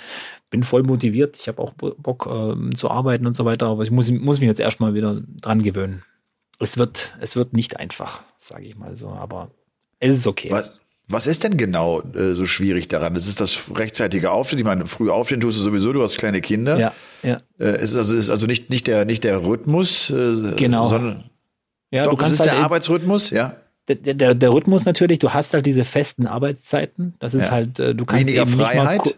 [0.50, 1.38] bin voll motiviert.
[1.40, 3.68] Ich habe auch Bock ähm, zu arbeiten und so weiter.
[3.68, 6.04] Aber ich muss, muss mich jetzt erstmal wieder dran gewöhnen.
[6.60, 9.10] Es wird, es wird nicht einfach, sage ich mal so.
[9.10, 9.52] Aber
[10.00, 10.50] es ist okay.
[10.50, 10.80] Was?
[11.12, 13.16] Was ist denn genau äh, so schwierig daran?
[13.16, 14.60] Das ist das rechtzeitige Aufstehen.
[14.60, 16.78] Ich meine, früh aufstehen tust du sowieso, du hast kleine Kinder.
[16.80, 16.94] Ja,
[17.24, 17.38] ja.
[17.60, 20.86] Äh, ist also, ist also nicht, nicht, der, nicht der Rhythmus, äh, genau.
[20.86, 21.24] sondern
[21.92, 23.56] ja, doch, du kannst es ist halt der Arbeitsrhythmus, ja.
[23.88, 27.16] Der, der, der Rhythmus natürlich, du hast halt diese festen Arbeitszeiten.
[27.18, 27.52] Das ist Ja.
[27.52, 29.00] halt, äh, du kannst Weniger mal Freiheit?
[29.00, 29.10] ku-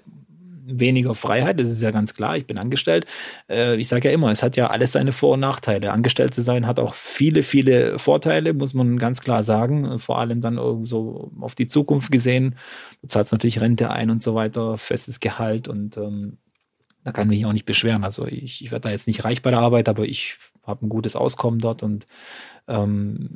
[0.79, 2.37] weniger Freiheit, das ist ja ganz klar.
[2.37, 3.05] Ich bin angestellt.
[3.49, 5.91] Äh, ich sage ja immer, es hat ja alles seine Vor- und Nachteile.
[5.91, 9.99] Angestellt zu sein hat auch viele, viele Vorteile, muss man ganz klar sagen.
[9.99, 12.55] Vor allem dann so auf die Zukunft gesehen.
[13.01, 16.37] Du zahlst natürlich Rente ein und so weiter, festes Gehalt und ähm,
[17.03, 18.03] da kann ich mich auch nicht beschweren.
[18.03, 20.89] Also ich, ich werde da jetzt nicht reich bei der Arbeit, aber ich habe ein
[20.89, 22.07] gutes Auskommen dort und
[22.67, 23.29] ähm,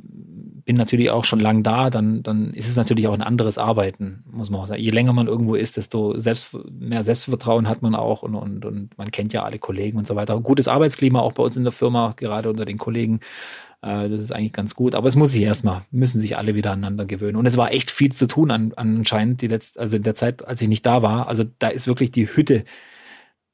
[0.64, 4.24] bin natürlich auch schon lang da, dann, dann ist es natürlich auch ein anderes Arbeiten,
[4.30, 4.82] muss man auch sagen.
[4.82, 8.98] Je länger man irgendwo ist, desto selbst, mehr Selbstvertrauen hat man auch und, und, und
[8.98, 10.38] man kennt ja alle Kollegen und so weiter.
[10.40, 13.20] Gutes Arbeitsklima auch bei uns in der Firma, gerade unter den Kollegen.
[13.82, 14.94] Äh, das ist eigentlich ganz gut.
[14.94, 17.36] Aber es muss sich erstmal, müssen sich alle wieder aneinander gewöhnen.
[17.36, 20.46] Und es war echt viel zu tun an, anscheinend, die letzte, also in der Zeit,
[20.46, 21.28] als ich nicht da war.
[21.28, 22.64] Also da ist wirklich die Hütte,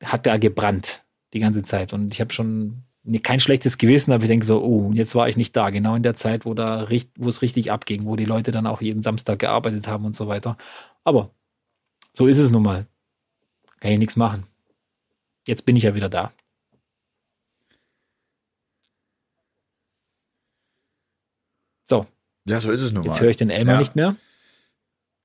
[0.02, 1.04] hat da gebrannt
[1.34, 1.92] die ganze Zeit.
[1.92, 5.28] Und ich habe schon nee, kein schlechtes Gewissen, aber ich denke so, oh, jetzt war
[5.28, 8.24] ich nicht da, genau in der Zeit, wo da wo es richtig abging, wo die
[8.24, 10.56] Leute dann auch jeden Samstag gearbeitet haben und so weiter.
[11.04, 11.30] Aber
[12.12, 12.86] so ist es nun mal.
[13.80, 14.46] Kann ich nichts machen.
[15.46, 16.32] Jetzt bin ich ja wieder da.
[21.88, 22.06] So,
[22.46, 23.08] Ja, so ist es nun mal.
[23.10, 23.80] jetzt höre ich den Elmar Ja.
[23.80, 24.16] nicht mehr.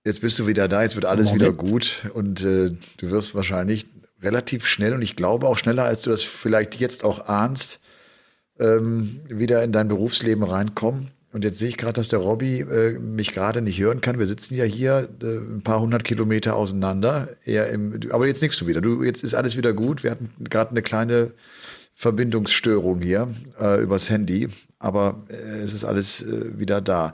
[0.05, 1.41] Jetzt bist du wieder da, jetzt wird alles Moment.
[1.41, 3.87] wieder gut und äh, du wirst wahrscheinlich
[4.21, 7.79] relativ schnell und ich glaube auch schneller, als du das vielleicht jetzt auch ahnst,
[8.59, 11.11] ähm, wieder in dein Berufsleben reinkommen.
[11.33, 14.17] Und jetzt sehe ich gerade, dass der Robby äh, mich gerade nicht hören kann.
[14.17, 17.29] Wir sitzen ja hier äh, ein paar hundert Kilometer auseinander.
[17.43, 18.81] Er im, aber jetzt nickst du wieder.
[18.81, 20.03] Du, jetzt ist alles wieder gut.
[20.03, 21.33] Wir hatten gerade eine kleine
[21.93, 23.27] Verbindungsstörung hier
[23.59, 24.49] äh, übers Handy,
[24.79, 27.13] aber äh, es ist alles äh, wieder da.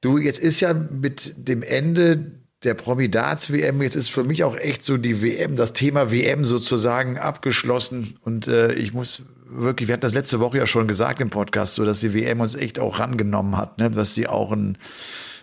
[0.00, 2.32] Du, jetzt ist ja mit dem Ende
[2.64, 7.18] der Promi-Darts-WM, jetzt ist für mich auch echt so die WM, das Thema WM sozusagen
[7.18, 8.16] abgeschlossen.
[8.22, 11.76] Und äh, ich muss wirklich, wir hatten das letzte Woche ja schon gesagt im Podcast,
[11.76, 13.90] so dass die WM uns echt auch rangenommen hat, ne?
[13.90, 14.76] dass sie auch ein,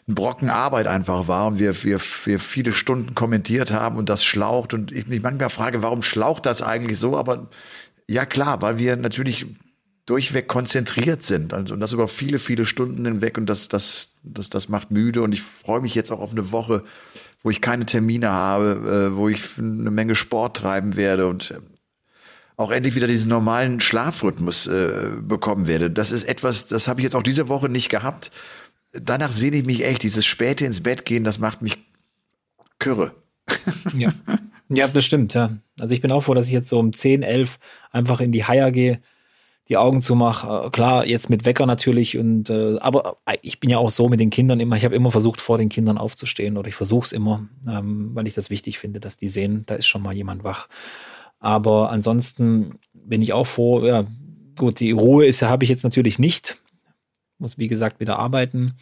[0.07, 4.25] ein Brocken Arbeit einfach war und wir, wir, wir viele Stunden kommentiert haben und das
[4.25, 4.73] schlaucht.
[4.73, 7.17] Und ich mich manchmal frage, warum schlaucht das eigentlich so?
[7.17, 7.47] Aber
[8.09, 9.47] ja klar, weil wir natürlich
[10.05, 14.49] durchweg konzentriert sind also, und das über viele, viele Stunden hinweg und das, das, das,
[14.49, 16.83] das macht müde und ich freue mich jetzt auch auf eine Woche,
[17.43, 21.59] wo ich keine Termine habe, äh, wo ich eine Menge Sport treiben werde und äh,
[22.57, 25.91] auch endlich wieder diesen normalen Schlafrhythmus äh, bekommen werde.
[25.91, 28.31] Das ist etwas, das habe ich jetzt auch diese Woche nicht gehabt.
[28.93, 31.77] Danach sehne ich mich echt, dieses späte ins Bett gehen, das macht mich
[32.79, 33.11] kürre.
[33.95, 34.11] Ja.
[34.69, 35.57] ja, das stimmt, ja.
[35.79, 37.59] Also ich bin auch froh, dass ich jetzt so um 10, 11
[37.91, 39.01] einfach in die Haier gehe,
[39.69, 40.67] die Augen zumache.
[40.67, 44.09] Äh, Klar, jetzt mit Wecker natürlich und äh, aber äh, ich bin ja auch so
[44.09, 47.05] mit den Kindern immer, ich habe immer versucht, vor den Kindern aufzustehen oder ich versuche
[47.05, 50.13] es immer, ähm, weil ich das wichtig finde, dass die sehen, da ist schon mal
[50.13, 50.67] jemand wach.
[51.39, 54.05] Aber ansonsten bin ich auch froh, ja,
[54.57, 56.61] gut, die Ruhe ist habe ich jetzt natürlich nicht.
[57.37, 58.75] Muss wie gesagt wieder arbeiten.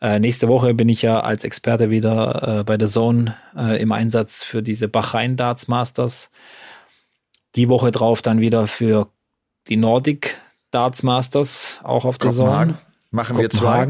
[0.00, 3.92] Äh, nächste Woche bin ich ja als Experte wieder äh, bei der Zone äh, im
[3.92, 6.30] Einsatz für diese Bachrhein Darts Masters.
[7.56, 9.10] Die Woche drauf dann wieder für
[9.68, 10.38] die Nordic
[10.70, 12.30] Darts Masters, auch auf der.
[12.30, 12.78] Zone.
[13.10, 13.86] Machen wir zwei.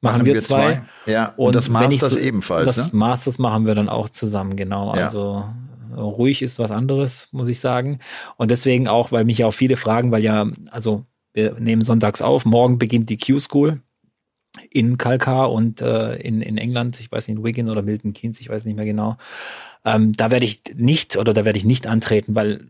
[0.00, 0.82] Machen, wir zwei.
[1.06, 2.74] Ja, und, das wenn ich Masters so- ebenfalls.
[2.74, 2.98] Das ne?
[2.98, 4.94] Masters machen wir dann auch zusammen, genau.
[4.94, 5.04] Ja.
[5.04, 5.44] Also
[5.96, 8.00] ruhig ist was anderes, muss ich sagen.
[8.36, 12.20] Und deswegen auch, weil mich ja auch viele fragen, weil ja, also wir nehmen sonntags
[12.20, 13.80] auf, morgen beginnt die Q-School
[14.70, 18.40] in Kalkar und äh, in, in England, ich weiß nicht, in Wigan oder Milton Keynes,
[18.40, 19.16] ich weiß nicht mehr genau.
[19.84, 22.68] Ähm, da werde ich nicht oder da werde ich nicht antreten, weil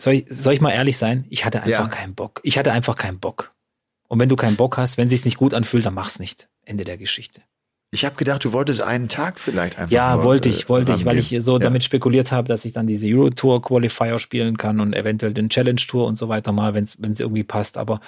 [0.00, 1.26] soll ich, soll ich mal ehrlich sein?
[1.30, 1.88] Ich hatte einfach Ja.
[1.88, 2.40] keinen Bock.
[2.42, 3.52] Ich hatte einfach keinen Bock.
[4.08, 6.48] Und wenn du keinen Bock hast, wenn sich's nicht gut anfühlt, dann mach's nicht.
[6.64, 7.42] Ende der Geschichte.
[7.92, 9.92] Ich habe gedacht, du wolltest einen Tag vielleicht einfach.
[9.92, 11.58] Ja, nur, wollte äh, ich, wollte ich, weil ich so Ja.
[11.58, 15.48] damit spekuliert habe, dass ich dann diese Euro Tour Qualifier spielen kann und eventuell den
[15.48, 17.76] Challenge Tour und so weiter mal, wenn es irgendwie passt.
[17.76, 18.00] Aber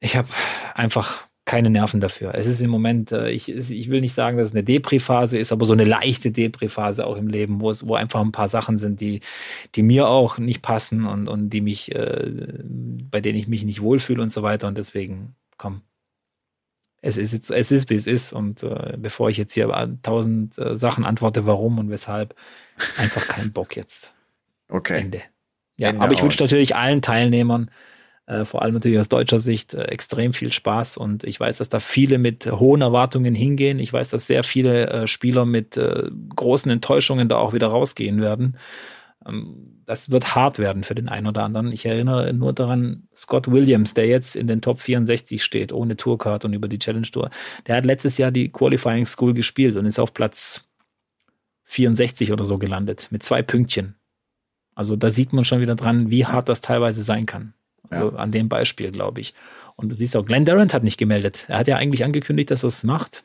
[0.00, 0.28] ich habe
[0.74, 2.34] einfach keine Nerven dafür.
[2.34, 5.52] Es ist im Moment, äh, ich, ich will nicht sagen, dass es eine Depri-Phase ist,
[5.52, 8.78] aber so eine leichte Depri-Phase auch im Leben, wo es, wo einfach ein paar Sachen
[8.78, 9.20] sind, die,
[9.76, 12.32] die mir auch nicht passen und, und die mich, äh,
[13.10, 14.66] bei denen ich mich nicht wohlfühle und so weiter.
[14.66, 15.82] Und deswegen, komm,
[17.00, 18.32] es ist jetzt, es ist, wie es ist.
[18.32, 19.70] Und äh, bevor ich jetzt hier
[20.02, 22.34] tausend äh, Sachen antworte, warum und weshalb,
[22.96, 24.16] einfach keinen Bock jetzt.
[24.68, 25.00] Okay.
[25.00, 25.22] Ende.
[25.76, 27.70] Ja, Ende aber ich wünsche natürlich allen Teilnehmern,
[28.26, 30.96] äh, vor allem natürlich aus deutscher Sicht, äh, extrem viel Spaß.
[30.96, 33.78] Und ich weiß, dass da viele mit hohen Erwartungen hingehen.
[33.78, 35.80] Ich weiß, dass sehr viele äh, Spieler mit
[36.34, 38.56] großen Enttäuschungen da auch wieder rausgehen werden.
[39.26, 41.70] Ähm, das wird hart werden für den einen oder anderen.
[41.70, 46.44] Ich erinnere nur daran, Scott Williams, der jetzt in den Top 64 steht, ohne Tourcard
[46.44, 47.30] und über die Challenge Tour,
[47.66, 50.64] der hat letztes Jahr die Qualifying School gespielt und ist auf Platz
[51.64, 53.94] 64 oder so gelandet, mit zwei Pünktchen.
[54.74, 57.54] Also da sieht man schon wieder dran, wie hart das teilweise sein kann.
[57.90, 59.34] Also an dem Beispiel, glaube ich.
[59.76, 61.44] Und du siehst auch, Glenn Durant hat nicht gemeldet.
[61.48, 63.24] Er hat ja eigentlich angekündigt, dass er es macht,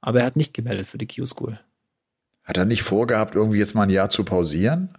[0.00, 1.58] aber er hat nicht gemeldet für die Q-School.
[2.44, 4.90] Hat er nicht vorgehabt, irgendwie jetzt mal ein Jahr zu pausieren?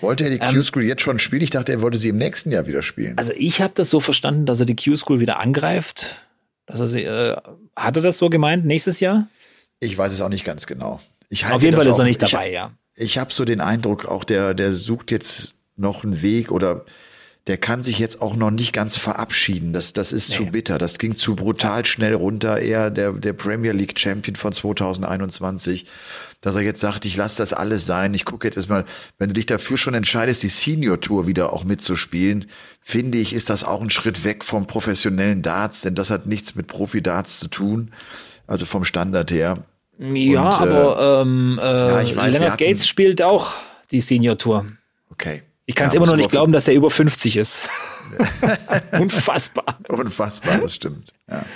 [0.00, 1.42] Wollte er die Ähm, Q-School jetzt schon spielen?
[1.42, 3.16] Ich dachte, er wollte sie im nächsten Jahr wieder spielen.
[3.16, 6.22] Also ich habe das so verstanden, dass er die Q-School wieder angreift.
[6.66, 7.36] Dass er sie, äh,
[7.76, 9.28] hat er das so gemeint, nächstes Jahr?
[9.80, 11.00] Ich weiß es auch nicht ganz genau.
[11.28, 12.72] Ich halte Auf jeden Fall ist auch- er nicht ich- dabei, ja.
[12.94, 16.84] Ich habe so den Eindruck, auch der, der sucht jetzt noch einen Weg oder
[17.48, 19.72] der kann sich jetzt auch noch nicht ganz verabschieden.
[19.72, 20.50] Das, das ist zu Nee.
[20.50, 20.78] bitter.
[20.78, 22.58] Das ging zu brutal schnell runter.
[22.60, 25.86] Er, der, der Premier League Champion von 2021,
[26.40, 28.14] dass er jetzt sagt, ich lasse das alles sein.
[28.14, 28.84] Ich gucke jetzt erstmal,
[29.18, 32.46] wenn du dich dafür schon entscheidest, die Senior Tour wieder auch mitzuspielen,
[32.80, 36.54] finde ich, ist das auch ein Schritt weg vom professionellen Darts, denn das hat nichts
[36.54, 37.92] mit Profi-Darts zu tun.
[38.46, 39.64] Also vom Standard her.
[39.98, 40.04] Ja,
[40.58, 43.52] Und, äh, aber ähm, äh, ja, ich weiß, wir Leonard hatten- Gates spielt auch
[43.90, 44.66] die Senior Tour.
[45.10, 45.42] Okay.
[45.72, 47.62] Ich kann es Ja, immer noch nicht glauben, dass der über 50 ist.
[48.92, 49.78] Unfassbar.
[49.88, 51.14] Unfassbar, das stimmt.
[51.30, 51.46] Ja.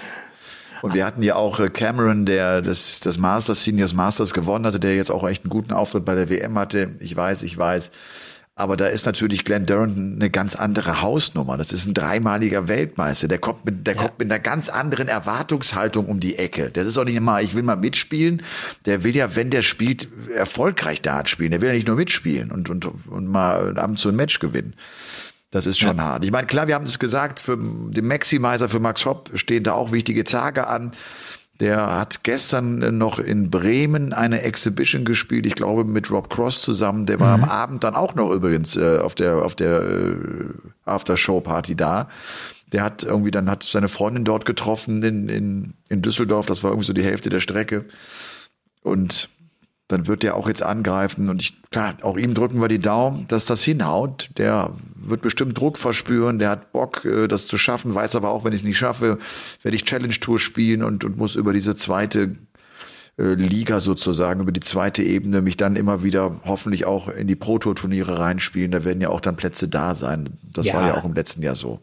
[0.81, 4.81] Und wir hatten ja auch äh, Cameron, der das, das Masters, Seniors Masters gewonnen hatte,
[4.81, 6.95] der jetzt auch echt einen guten Auftritt bei der WM hatte.
[6.99, 7.91] Ich weiß, ich weiß.
[8.59, 11.59] Aber da ist natürlich Glenn Durant eine ganz andere Hausnummer.
[11.59, 13.29] Das ist ein dreimaliger Weltmeister.
[13.29, 16.71] Der kommt mit, der kommt mit einer ganz anderen Erwartungshaltung um die Ecke.
[16.71, 18.43] Das ist auch nicht immer, ich will mal mitspielen.
[18.87, 21.51] Der will ja, wenn der spielt, erfolgreich Dart spielen.
[21.51, 24.73] Der will ja nicht nur mitspielen und, und, und mal abends so ein Match gewinnen.
[25.51, 26.25] Das ist schon hart.
[26.25, 29.75] Ich meine, klar, wir haben es gesagt, für den Maximizer, für Max Hopp stehen da
[29.75, 30.93] auch wichtige Tage an.
[31.61, 37.07] Der hat gestern noch in Bremen eine Exhibition gespielt, ich glaube mit Rob Cross zusammen.
[37.07, 40.15] Der war am Abend dann auch noch übrigens äh, auf der auf der äh,
[40.85, 42.09] After-Show-Party da.
[42.73, 46.45] Der hat irgendwie dann hat seine Freundin dort getroffen in, in, in Düsseldorf.
[46.45, 47.87] Das war irgendwie so die Hälfte der Strecke.
[48.83, 49.31] Und
[49.89, 53.27] dann wird der auch jetzt angreifen und ich, klar, auch ihm drücken wir die Daumen,
[53.29, 54.31] dass das hinhaut.
[54.37, 58.45] Der wird bestimmt Druck verspüren, der hat Bock, äh, das zu schaffen, weiß aber auch,
[58.45, 59.19] wenn ich es nicht schaffe,
[59.63, 62.37] werde ich Challenge Tour spielen und, und muss über diese zweite
[63.19, 67.37] äh, Liga sozusagen, über die zweite Ebene mich dann immer wieder hoffentlich auch in die
[67.37, 68.73] Pro-Tour-Turniere reinspielen.
[68.73, 70.31] Da werden ja auch dann Plätze da sein.
[70.53, 70.75] Das Ja.
[70.75, 71.81] war ja auch im letzten Jahr so.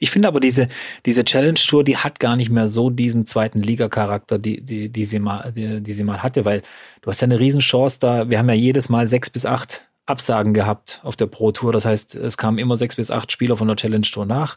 [0.00, 0.68] Ich finde aber diese,
[1.04, 5.04] diese Challenge Tour, die hat gar nicht mehr so diesen zweiten Liga-Charakter, die, die, die
[5.04, 6.62] sie mal, die, die sie mal hatte, weil
[7.02, 8.28] du hast ja eine Riesenchance da.
[8.30, 11.72] Wir haben ja jedes Mal sechs bis acht Absagen gehabt auf der Pro Tour.
[11.72, 14.56] Das heißt, es kamen immer sechs bis acht Spieler von der Challenge Tour nach.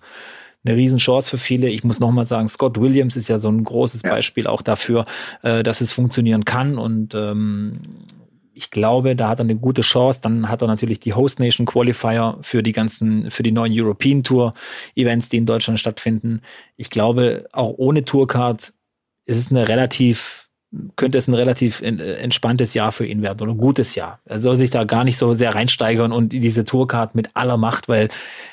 [0.66, 1.70] Eine Riesenchance für viele.
[1.70, 4.12] Ich muss nochmal sagen, Scott Williams ist ja so ein großes Ja.
[4.12, 5.06] Beispiel auch dafür,
[5.42, 7.80] äh, dass es funktionieren kann und ähm,
[8.60, 10.20] ich glaube, da hat er eine gute Chance.
[10.22, 14.22] Dann hat er natürlich die Host Nation Qualifier für die ganzen, für die neuen European
[14.22, 14.54] Tour
[14.96, 16.42] Events, die in Deutschland stattfinden.
[16.76, 18.74] Ich glaube, auch ohne Tourcard
[19.26, 20.50] ist es eine relativ,
[20.98, 24.20] könnte es ein relativ äh, entspanntes Jahr für ihn werden oder ein gutes Jahr.
[24.26, 27.88] Er soll sich da gar nicht so sehr reinsteigern und diese Tourcard mit aller Macht,
[27.88, 28.10] weil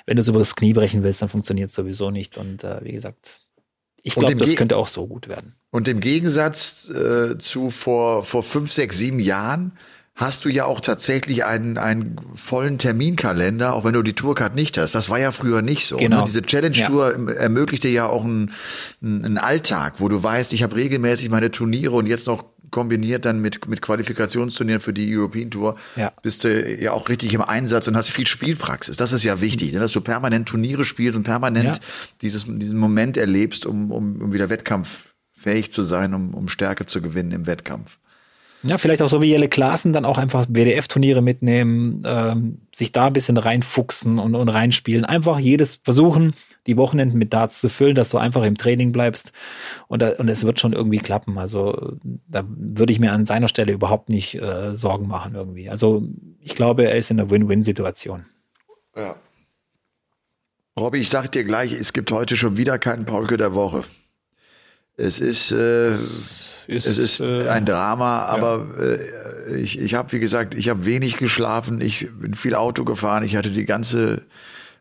[0.06, 2.38] wenn du es über das Knie brechen willst, dann funktioniert es sowieso nicht.
[2.38, 3.40] Und äh, wie gesagt,
[4.04, 5.56] ich glaube, das könnte auch so gut werden.
[5.72, 9.72] Und im Gegensatz äh, zu vor, vor fünf, sechs, sieben Jahren
[10.16, 14.78] hast du ja auch tatsächlich einen, einen vollen Terminkalender, auch wenn du die Tourcard nicht
[14.78, 14.94] hast.
[14.94, 15.98] Das war ja früher nicht so.
[15.98, 16.20] Genau.
[16.20, 16.24] Ne?
[16.24, 18.50] Diese Challenge-Tour ermöglicht dir ja auch einen,
[19.02, 23.40] einen Alltag, wo du weißt, ich habe regelmäßig meine Turniere und jetzt noch kombiniert dann
[23.40, 26.12] mit, mit Qualifikationsturnieren für die European Tour, Ja.
[26.22, 28.96] bist du ja auch richtig im Einsatz und hast viel Spielpraxis.
[28.96, 29.80] Das ist ja wichtig, ne?
[29.80, 31.82] dass du permanent Turniere spielst und permanent Ja.
[32.22, 37.00] dieses, diesen Moment erlebst, um, um, um wieder wettkampffähig zu sein, um, um Stärke zu
[37.02, 37.98] gewinnen im Wettkampf.
[38.68, 43.06] Ja, vielleicht auch so wie Jelle Klaassen dann auch einfach WDF-Turniere mitnehmen, ähm, sich da
[43.06, 45.04] ein bisschen reinfuchsen und, und reinspielen.
[45.04, 46.34] Einfach jedes versuchen,
[46.66, 49.32] die Wochenenden mit Darts zu füllen, dass du einfach im Training bleibst
[49.88, 51.38] und, da, und es wird schon irgendwie klappen.
[51.38, 51.96] Also
[52.28, 55.70] da würde ich mir an seiner Stelle überhaupt nicht äh, Sorgen machen irgendwie.
[55.70, 56.02] Also
[56.40, 58.26] ich glaube, er ist in einer Win-Win-Situation.
[58.96, 59.16] Ja.
[60.78, 63.84] Robby, ich sag dir gleich, es gibt heute schon wieder keinen Paulke der Woche.
[64.96, 68.84] Es ist, äh, ist es ist äh, ein Drama, aber ja.
[69.52, 73.22] äh, ich, ich habe, wie gesagt, ich habe wenig geschlafen, ich bin viel Auto gefahren,
[73.22, 74.22] ich hatte die ganze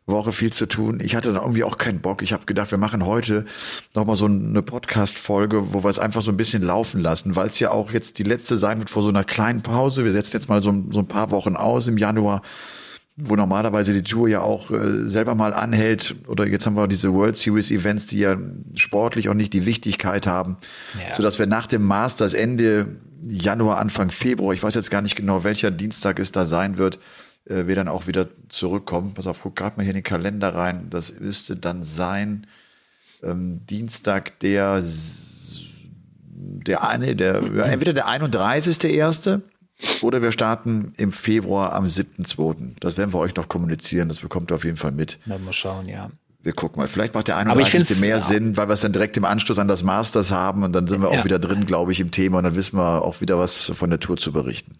[0.07, 0.99] Woche viel zu tun.
[1.01, 2.21] Ich hatte dann irgendwie auch keinen Bock.
[2.21, 3.45] Ich habe gedacht, wir machen heute
[3.95, 7.59] nochmal so eine Podcast-Folge, wo wir es einfach so ein bisschen laufen lassen, weil es
[7.59, 10.05] ja auch jetzt die letzte sein wird vor so einer kleinen Pause.
[10.05, 12.43] Wir setzen jetzt mal so, so ein paar Wochen aus im Januar
[13.17, 16.15] wo normalerweise die Tour ja auch äh, selber mal anhält.
[16.27, 18.37] Oder jetzt haben wir diese World Series Events, die ja
[18.75, 20.57] sportlich auch nicht die Wichtigkeit haben,
[20.95, 21.15] ja.
[21.15, 22.97] sodass wir nach dem Masters Ende
[23.27, 26.99] Januar, Anfang Februar, ich weiß jetzt gar nicht genau, welcher Dienstag es da sein wird,
[27.45, 29.13] äh, wir dann auch wieder zurückkommen.
[29.13, 30.87] Pass auf, guck gerade mal hier in den Kalender rein.
[30.89, 32.47] Das müsste dann sein
[33.23, 34.83] ähm, Dienstag der
[36.37, 37.35] der eine, der
[37.65, 38.83] entweder der 31.
[38.83, 39.41] erste
[40.01, 42.75] oder wir starten im Februar am 7.2.
[42.79, 44.07] Das werden wir euch noch kommunizieren.
[44.07, 45.19] Das bekommt ihr auf jeden Fall mit.
[45.25, 46.09] Na, mal schauen, ja.
[46.41, 46.87] Wir gucken mal.
[46.87, 47.99] Vielleicht macht der 31.
[47.99, 48.19] mehr ja.
[48.19, 51.01] Sinn, weil wir es dann direkt im Anschluss an das Masters haben und dann sind
[51.01, 51.19] wir ja.
[51.19, 53.89] auch wieder drin, glaube ich, im Thema und dann wissen wir auch wieder was von
[53.89, 54.79] der Tour zu berichten.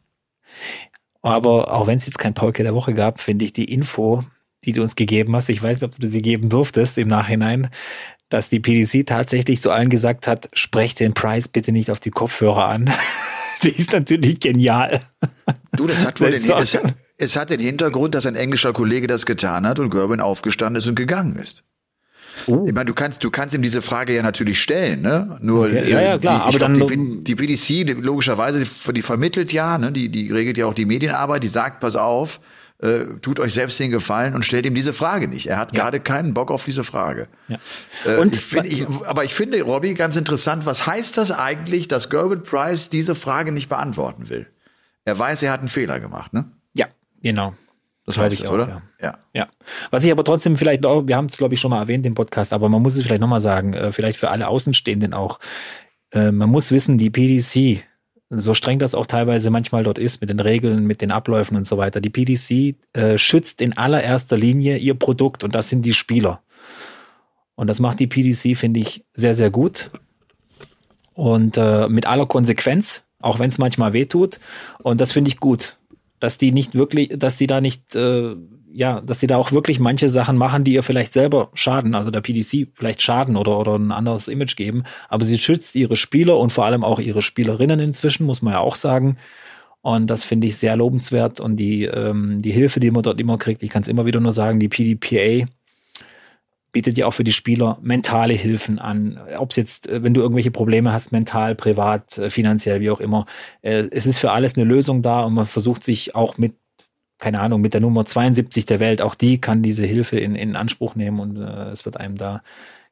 [1.21, 4.23] Aber auch wenn es jetzt kein Paulke der Woche gab, finde ich die Info,
[4.63, 7.69] die du uns gegeben hast, ich weiß nicht, ob du sie geben durftest im Nachhinein,
[8.29, 12.11] dass die PDC tatsächlich zu allen gesagt hat, sprecht den Preis bitte nicht auf die
[12.11, 12.93] Kopfhörer an.
[13.63, 15.01] die ist natürlich genial.
[15.75, 19.07] Du, das hat wohl den, es, hat, es hat den Hintergrund, dass ein englischer Kollege
[19.07, 21.63] das getan hat und Gerben aufgestanden ist und gegangen ist.
[22.47, 22.65] Uh.
[22.67, 25.37] Ich meine, du kannst, du kannst ihm diese Frage ja natürlich stellen, ne?
[25.41, 25.89] Nur, okay.
[25.89, 29.53] ja, ja, klar, die, aber glaub, dann, die, die PDC, die, logischerweise, die, die vermittelt
[29.53, 29.91] ja, ne?
[29.91, 32.41] Die, die regelt ja auch die Medienarbeit, die sagt, pass auf,
[32.79, 35.47] äh, tut euch selbst den Gefallen und stellt ihm diese Frage nicht.
[35.47, 35.81] Er hat ja.
[35.81, 37.27] gerade keinen Bock auf diese Frage.
[37.47, 37.57] Ja.
[38.05, 41.87] Äh, und ich find, ich, aber ich finde, Robby, ganz interessant, was heißt das eigentlich,
[41.87, 44.47] dass Gerben Price diese Frage nicht beantworten will?
[45.05, 46.51] Er weiß, er hat einen Fehler gemacht, ne?
[46.73, 46.87] Ja,
[47.21, 47.53] genau.
[48.05, 48.67] Das weiß ich, auch, oder?
[48.67, 48.81] Ja.
[49.01, 49.17] ja.
[49.33, 49.47] ja.
[49.89, 52.13] Was ich aber trotzdem vielleicht noch, wir haben es, glaube ich, schon mal erwähnt im
[52.13, 55.39] Podcast, aber man muss es vielleicht nochmal sagen, äh, vielleicht für alle Außenstehenden auch.
[56.11, 57.83] Äh, man muss wissen, die PDC,
[58.29, 61.65] so streng das auch teilweise manchmal dort ist mit den Regeln, mit den Abläufen und
[61.65, 62.01] so weiter.
[62.01, 66.41] Die PDC äh, schützt in allererster Linie ihr Produkt und das sind die Spieler.
[67.55, 69.91] Und das macht die PDC, finde ich, sehr, sehr gut.
[71.13, 74.39] Und äh, mit aller Konsequenz, auch wenn es manchmal wehtut.
[74.83, 75.77] Und das finde ich gut,
[76.25, 78.35] dass die nicht wirklich, dass die da nicht äh,
[78.73, 82.11] ja, dass sie da auch wirklich manche Sachen machen, die ihr vielleicht selber schaden, also
[82.11, 84.83] der PDC vielleicht schaden oder, oder ein anderes Image geben.
[85.07, 88.59] Aber sie schützt ihre Spieler und vor allem auch ihre Spielerinnen inzwischen, muss man ja
[88.59, 89.15] auch sagen.
[89.81, 91.39] Und das finde ich sehr lobenswert.
[91.39, 94.19] Und die, ähm, die Hilfe, die man dort immer kriegt, ich kann es immer wieder
[94.19, 95.47] nur sagen, die PDPA
[96.75, 99.17] bietet ja auch für die Spieler mentale Hilfen an.
[99.37, 102.99] Ob es jetzt, äh, wenn du irgendwelche Probleme hast, mental, privat, äh, finanziell, wie auch
[102.99, 103.27] immer.
[103.61, 106.55] Äh, es ist für alles eine Lösung da und man versucht sich auch mit
[107.17, 110.57] keine Ahnung, mit der Nummer 72 der Welt, auch die kann diese Hilfe in, in
[110.57, 112.43] Anspruch nehmen und äh, es wird einem da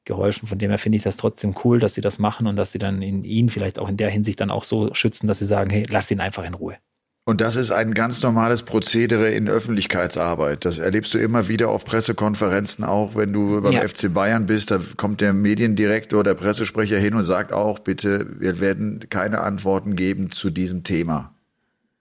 [0.05, 0.47] geholfen.
[0.47, 2.79] Von dem her finde ich das trotzdem cool, dass sie das machen und dass sie
[2.79, 5.69] dann in ihn vielleicht auch in der Hinsicht dann auch so schützen, dass sie sagen,
[5.69, 6.77] hey, lass ihn einfach in Ruhe.
[7.25, 10.65] Und das ist ein ganz normales Prozedere in Öffentlichkeitsarbeit.
[10.65, 13.87] Das erlebst du immer wieder auf Pressekonferenzen auch, wenn du beim ja.
[13.87, 14.71] FC Bayern bist.
[14.71, 19.95] Da kommt der Mediendirektor, der Pressesprecher hin und sagt auch, bitte, wir werden keine Antworten
[19.95, 21.33] geben zu diesem Thema.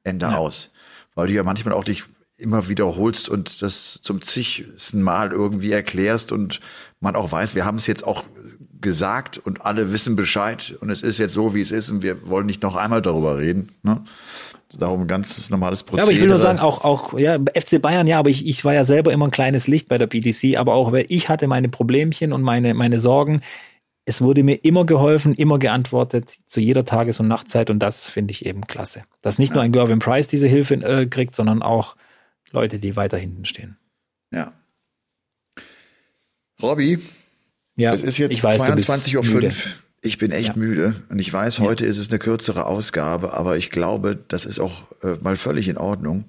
[0.02, 0.36] Ende ja.
[0.36, 0.72] aus
[1.14, 2.04] weil du ja manchmal auch dich
[2.38, 6.60] immer wiederholst und das zum zigsten Mal irgendwie erklärst und
[7.00, 8.24] man auch weiß, wir haben es jetzt auch
[8.80, 12.28] gesagt und alle wissen Bescheid und es ist jetzt so, wie es ist und wir
[12.28, 13.70] wollen nicht noch einmal darüber reden.
[13.82, 14.02] Ne?
[14.78, 16.00] Darum ein ganz normales Prozedere.
[16.00, 18.64] Ja, aber ich will nur sagen, auch, auch ja, FC Bayern, ja, aber ich, ich
[18.64, 21.46] war ja selber immer ein kleines Licht bei der BDC, aber auch weil ich hatte
[21.46, 23.42] meine Problemchen und meine, meine Sorgen
[24.04, 28.32] es wurde mir immer geholfen, immer geantwortet, zu jeder Tages- und Nachtzeit und das finde
[28.32, 29.04] ich eben klasse.
[29.20, 29.54] Dass nicht ja.
[29.54, 31.96] nur ein Gervin Price diese Hilfe äh, kriegt, sondern auch
[32.50, 33.76] Leute, die weiter hinten stehen.
[34.32, 34.52] Ja.
[36.60, 36.98] Robby,
[37.76, 39.52] ja, es ist jetzt 22.05 Uhr.
[40.04, 40.56] Ich bin echt ja.
[40.56, 41.90] müde und ich weiß, heute ja.
[41.90, 45.78] ist es eine kürzere Ausgabe, aber ich glaube, das ist auch äh, mal völlig in
[45.78, 46.24] Ordnung.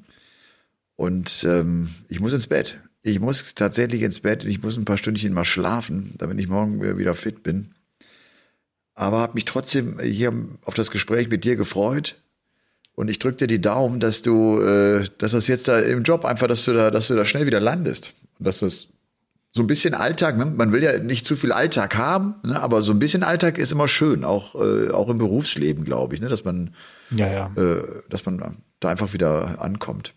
[0.95, 2.79] Und ähm, ich muss ins Bett.
[3.01, 4.45] Ich muss tatsächlich ins Bett.
[4.45, 7.71] Ich muss ein paar Stündchen mal schlafen, damit ich morgen wieder fit bin.
[8.93, 10.31] Aber habe mich trotzdem hier
[10.63, 12.15] auf das Gespräch mit dir gefreut.
[12.93, 16.25] Und ich drücke dir die Daumen, dass du, äh, dass das jetzt da im Job
[16.25, 18.13] einfach, dass du da, dass du da schnell wieder landest.
[18.37, 18.89] Und dass das
[19.55, 20.45] so ein bisschen Alltag, ne?
[20.45, 22.59] man will ja nicht zu viel Alltag haben, ne?
[22.59, 26.21] aber so ein bisschen Alltag ist immer schön, auch, äh, auch im Berufsleben, glaube ich,
[26.21, 26.27] ne?
[26.27, 26.73] dass man,
[27.11, 27.51] Ja, ja.
[27.55, 30.15] äh, dass man da einfach wieder ankommt.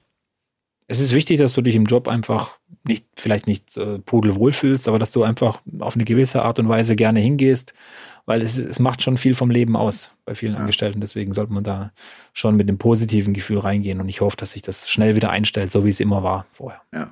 [0.88, 4.88] Es ist wichtig, dass du dich im Job einfach nicht, vielleicht nicht äh, pudelwohl fühlst,
[4.88, 7.74] aber dass du einfach auf eine gewisse Art und Weise gerne hingehst,
[8.24, 11.00] weil es, es macht schon viel vom Leben aus bei vielen Angestellten.
[11.00, 11.92] Deswegen sollte man da
[12.32, 15.72] schon mit einem positiven Gefühl reingehen und ich hoffe, dass sich das schnell wieder einstellt,
[15.72, 16.80] so wie es immer war vorher.
[16.94, 17.10] Ja.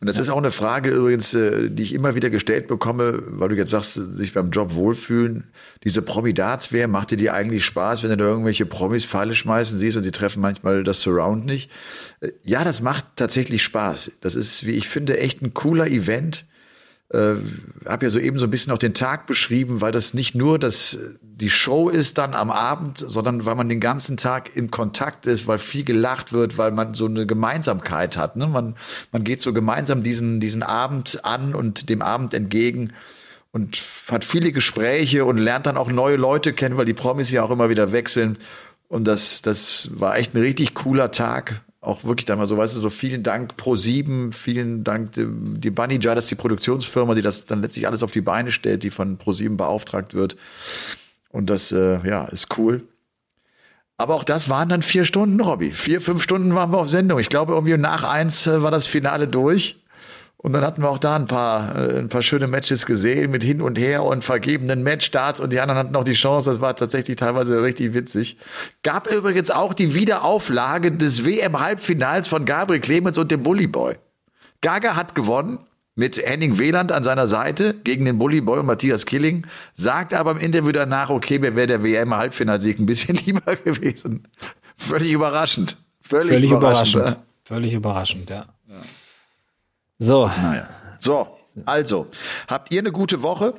[0.00, 3.48] Und das ist auch eine Frage übrigens, äh, die ich immer wieder gestellt bekomme, weil
[3.50, 5.44] du jetzt sagst, sich beim Job wohlfühlen.
[5.84, 9.96] Diese Promi-Darts-Wehr, macht dir die eigentlich Spaß, wenn du da irgendwelche Promis Pfeile schmeißen siehst
[9.96, 11.70] und sie treffen manchmal das Surround nicht?
[12.20, 14.18] Äh, Ja, das macht tatsächlich Spaß.
[14.20, 16.44] Das ist, wie ich finde, echt ein cooler Event.
[17.10, 17.34] Äh,
[17.86, 20.98] habe ja soeben so ein bisschen auch den Tag beschrieben, weil das nicht nur das
[21.36, 25.46] die Show ist dann am Abend, sondern weil man den ganzen Tag in Kontakt ist,
[25.46, 28.36] weil viel gelacht wird, weil man so eine Gemeinsamkeit hat.
[28.36, 28.46] Ne?
[28.46, 28.74] Man,
[29.12, 32.94] man geht so gemeinsam diesen, diesen Abend an und dem Abend entgegen
[33.52, 33.78] und
[34.10, 37.50] hat viele Gespräche und lernt dann auch neue Leute kennen, weil die Promis ja auch
[37.50, 38.38] immer wieder wechseln.
[38.88, 41.60] Und das, das war echt ein richtig cooler Tag.
[41.86, 45.24] Auch wirklich dann mal so, weißt du, so vielen Dank Pro 7, vielen Dank die,
[45.30, 48.50] die Bunny Jar, das ist die Produktionsfirma, die das dann letztlich alles auf die Beine
[48.50, 50.36] stellt, die von Pro 7 beauftragt wird.
[51.30, 52.82] Und das, äh, ja, ist cool.
[53.98, 55.70] Aber auch das waren dann vier Stunden, Robby.
[55.70, 57.20] Vier, fünf Stunden waren wir auf Sendung.
[57.20, 59.80] Ich glaube, irgendwie nach eins äh, war das Finale durch.
[60.46, 63.42] Und dann hatten wir auch da ein paar, äh, ein paar schöne Matches gesehen mit
[63.42, 66.48] hin und her und vergebenen Matchstarts und die anderen hatten auch die Chance.
[66.48, 68.36] Das war tatsächlich teilweise richtig witzig.
[68.84, 73.96] Gab übrigens auch die Wiederauflage des WM-Halbfinals von Gabriel Clemens und dem Bully Boy.
[74.60, 75.58] Gaga hat gewonnen
[75.96, 80.30] mit Henning Wieland an seiner Seite gegen den Bully Boy und Matthias Killing, sagt aber
[80.30, 84.28] im Interview danach, okay, mir wäre der WM-Halbfinalsieg ein bisschen lieber gewesen.
[84.76, 85.76] Völlig überraschend.
[86.02, 86.94] Völlig, Völlig überraschend.
[86.94, 87.22] überraschend.
[87.42, 88.46] Völlig überraschend, ja.
[89.98, 90.68] So, Naja.
[90.98, 91.28] So,
[91.64, 92.06] also,
[92.48, 93.54] habt ihr eine gute Woche?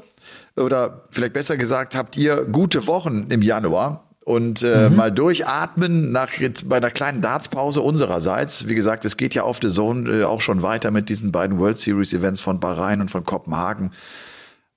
[0.56, 4.04] Oder vielleicht besser gesagt, habt ihr gute Wochen im Januar?
[4.26, 8.68] Und äh, mal durchatmen nach jetzt bei einer kleinen Dartspause unsererseits.
[8.68, 11.60] Wie gesagt, es geht ja auf The Zone äh, auch schon weiter mit diesen beiden
[11.60, 13.92] World Series Events von Bahrain und von Kopenhagen.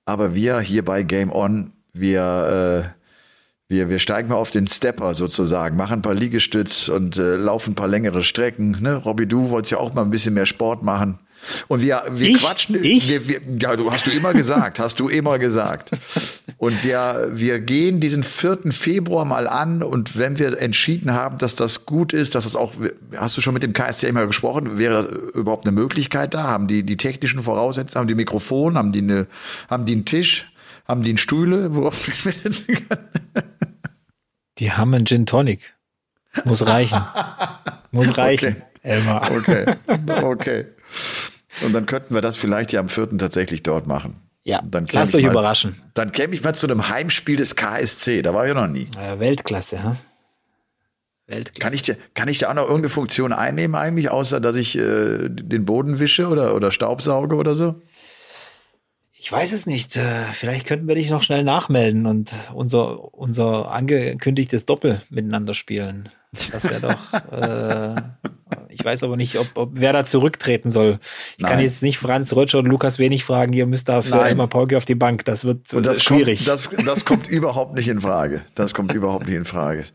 [0.05, 5.13] Aber wir hier bei Game On, wir, äh, wir, wir steigen mal auf den Stepper
[5.13, 8.77] sozusagen, machen ein paar Liegestütz und äh, laufen ein paar längere Strecken.
[8.79, 8.95] Ne?
[8.95, 11.19] Robby, du wolltest ja auch mal ein bisschen mehr Sport machen.
[11.67, 12.41] Und wir, wir Ich?
[12.43, 12.75] quatschen.
[12.83, 13.09] Ich?
[13.09, 15.91] Wir, wir, ja, du hast du immer gesagt, hast du immer gesagt.
[16.57, 18.71] Und wir, wir gehen diesen 4.
[18.71, 22.73] Februar mal an und wenn wir entschieden haben, dass das gut ist, dass das auch,
[23.15, 26.43] hast du schon mit dem KSC immer gesprochen, wäre das überhaupt eine Möglichkeit da?
[26.43, 29.27] Haben die die technischen Voraussetzungen, haben die Mikrofon, haben die eine,
[29.69, 30.51] haben die einen Tisch,
[30.87, 33.09] haben die einen Stühle, worauf wir sitzen können?
[34.59, 35.61] die haben einen Gin Tonic.
[36.45, 37.01] Muss reichen.
[37.91, 38.61] Muss reichen, Okay.
[38.83, 39.29] Elmar.
[39.31, 39.65] Okay,
[40.23, 40.65] okay.
[41.63, 43.17] Und dann könnten wir das vielleicht ja am 4.
[43.17, 44.15] tatsächlich dort machen.
[44.43, 45.81] Ja, Dann lasst euch mal- überraschen.
[45.93, 48.21] Dann käme ich mal zu einem Heimspiel des KSC.
[48.23, 48.89] Da war ich noch nie.
[49.17, 49.97] Weltklasse, ha?
[51.27, 51.59] Weltklasse.
[51.61, 54.77] Kann ich, da- kann ich da auch noch irgendeine Funktion einnehmen eigentlich, außer dass ich
[54.77, 57.75] äh, den Boden wische oder, oder Staubsauge oder so?
[59.13, 59.95] Ich weiß es nicht.
[59.97, 66.09] Äh, Vielleicht könnten wir dich noch schnell nachmelden und unser, unser angekündigtes Doppel miteinander spielen.
[66.51, 67.31] Das wäre doch.
[67.31, 68.01] äh,
[68.69, 70.99] ich weiß aber nicht, ob, ob wer da zurücktreten soll.
[71.37, 71.65] Ich kann Nein.
[71.65, 74.27] jetzt nicht Franz Rötscher und Lukas Wenig fragen, ihr müsst da für Nein.
[74.27, 75.25] Elmar Paulke auf die Bank.
[75.25, 76.39] Das wird Und das schwierig.
[76.39, 78.43] Kommt, das, das kommt überhaupt nicht in Frage.
[78.55, 79.85] Das kommt überhaupt nicht in Frage.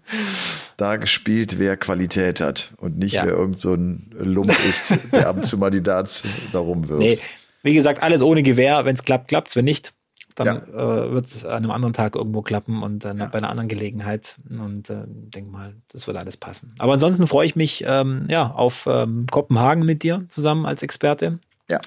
[0.76, 3.24] Da gespielt, wer Qualität hat und nicht Ja.
[3.24, 7.00] wer irgend so ein Lump ist, der ab und zu mal die Darts da rumwirft.
[7.00, 7.18] Nee,
[7.62, 8.84] wie gesagt, alles ohne Gewehr.
[8.84, 9.56] Wenn es klappt, klappt's.
[9.56, 9.94] Wenn nicht,
[10.36, 13.68] dann äh, wird es an einem anderen Tag irgendwo klappen und dann bei einer anderen
[13.68, 14.36] Gelegenheit.
[14.48, 16.74] Und äh, denke mal, das wird alles passen.
[16.78, 21.38] Aber ansonsten freue ich mich ähm, ja auf ähm, Kopenhagen mit dir zusammen als Experte
[21.70, 21.80] Ja.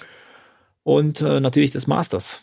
[0.84, 2.42] und äh, natürlich das Masters.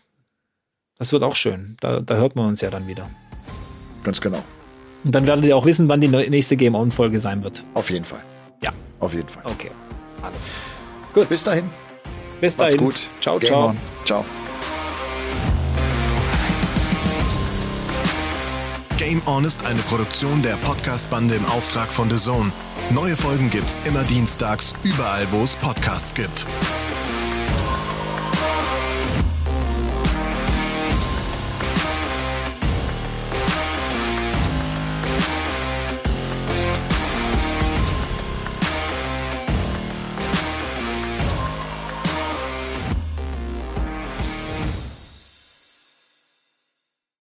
[0.99, 1.77] Das wird auch schön.
[1.81, 3.11] Da, da hört man uns ja dann wieder.
[4.03, 4.43] Ganz genau.
[5.05, 7.65] Und dann werdet ihr auch wissen, wann die nächste Game On Folge sein wird.
[7.75, 8.21] Auf jeden Fall.
[8.63, 9.43] Ja, Auf jeden Fall.
[9.47, 9.71] okay.
[10.23, 10.39] Alles.
[11.13, 11.27] klar.
[11.27, 11.69] Bis dahin.
[12.41, 12.87] Bis Macht's dahin.
[12.87, 13.09] gut.
[13.21, 13.67] Ciao, Game ciao.
[13.69, 13.77] on.
[14.05, 14.25] Ciao.
[18.99, 22.51] Game On ist eine Produktion der Podcast-Bande im Auftrag von The Zone.
[22.90, 26.47] Neue Folgen gibt's immer dienstags, überall, wo es Podcasts gibt.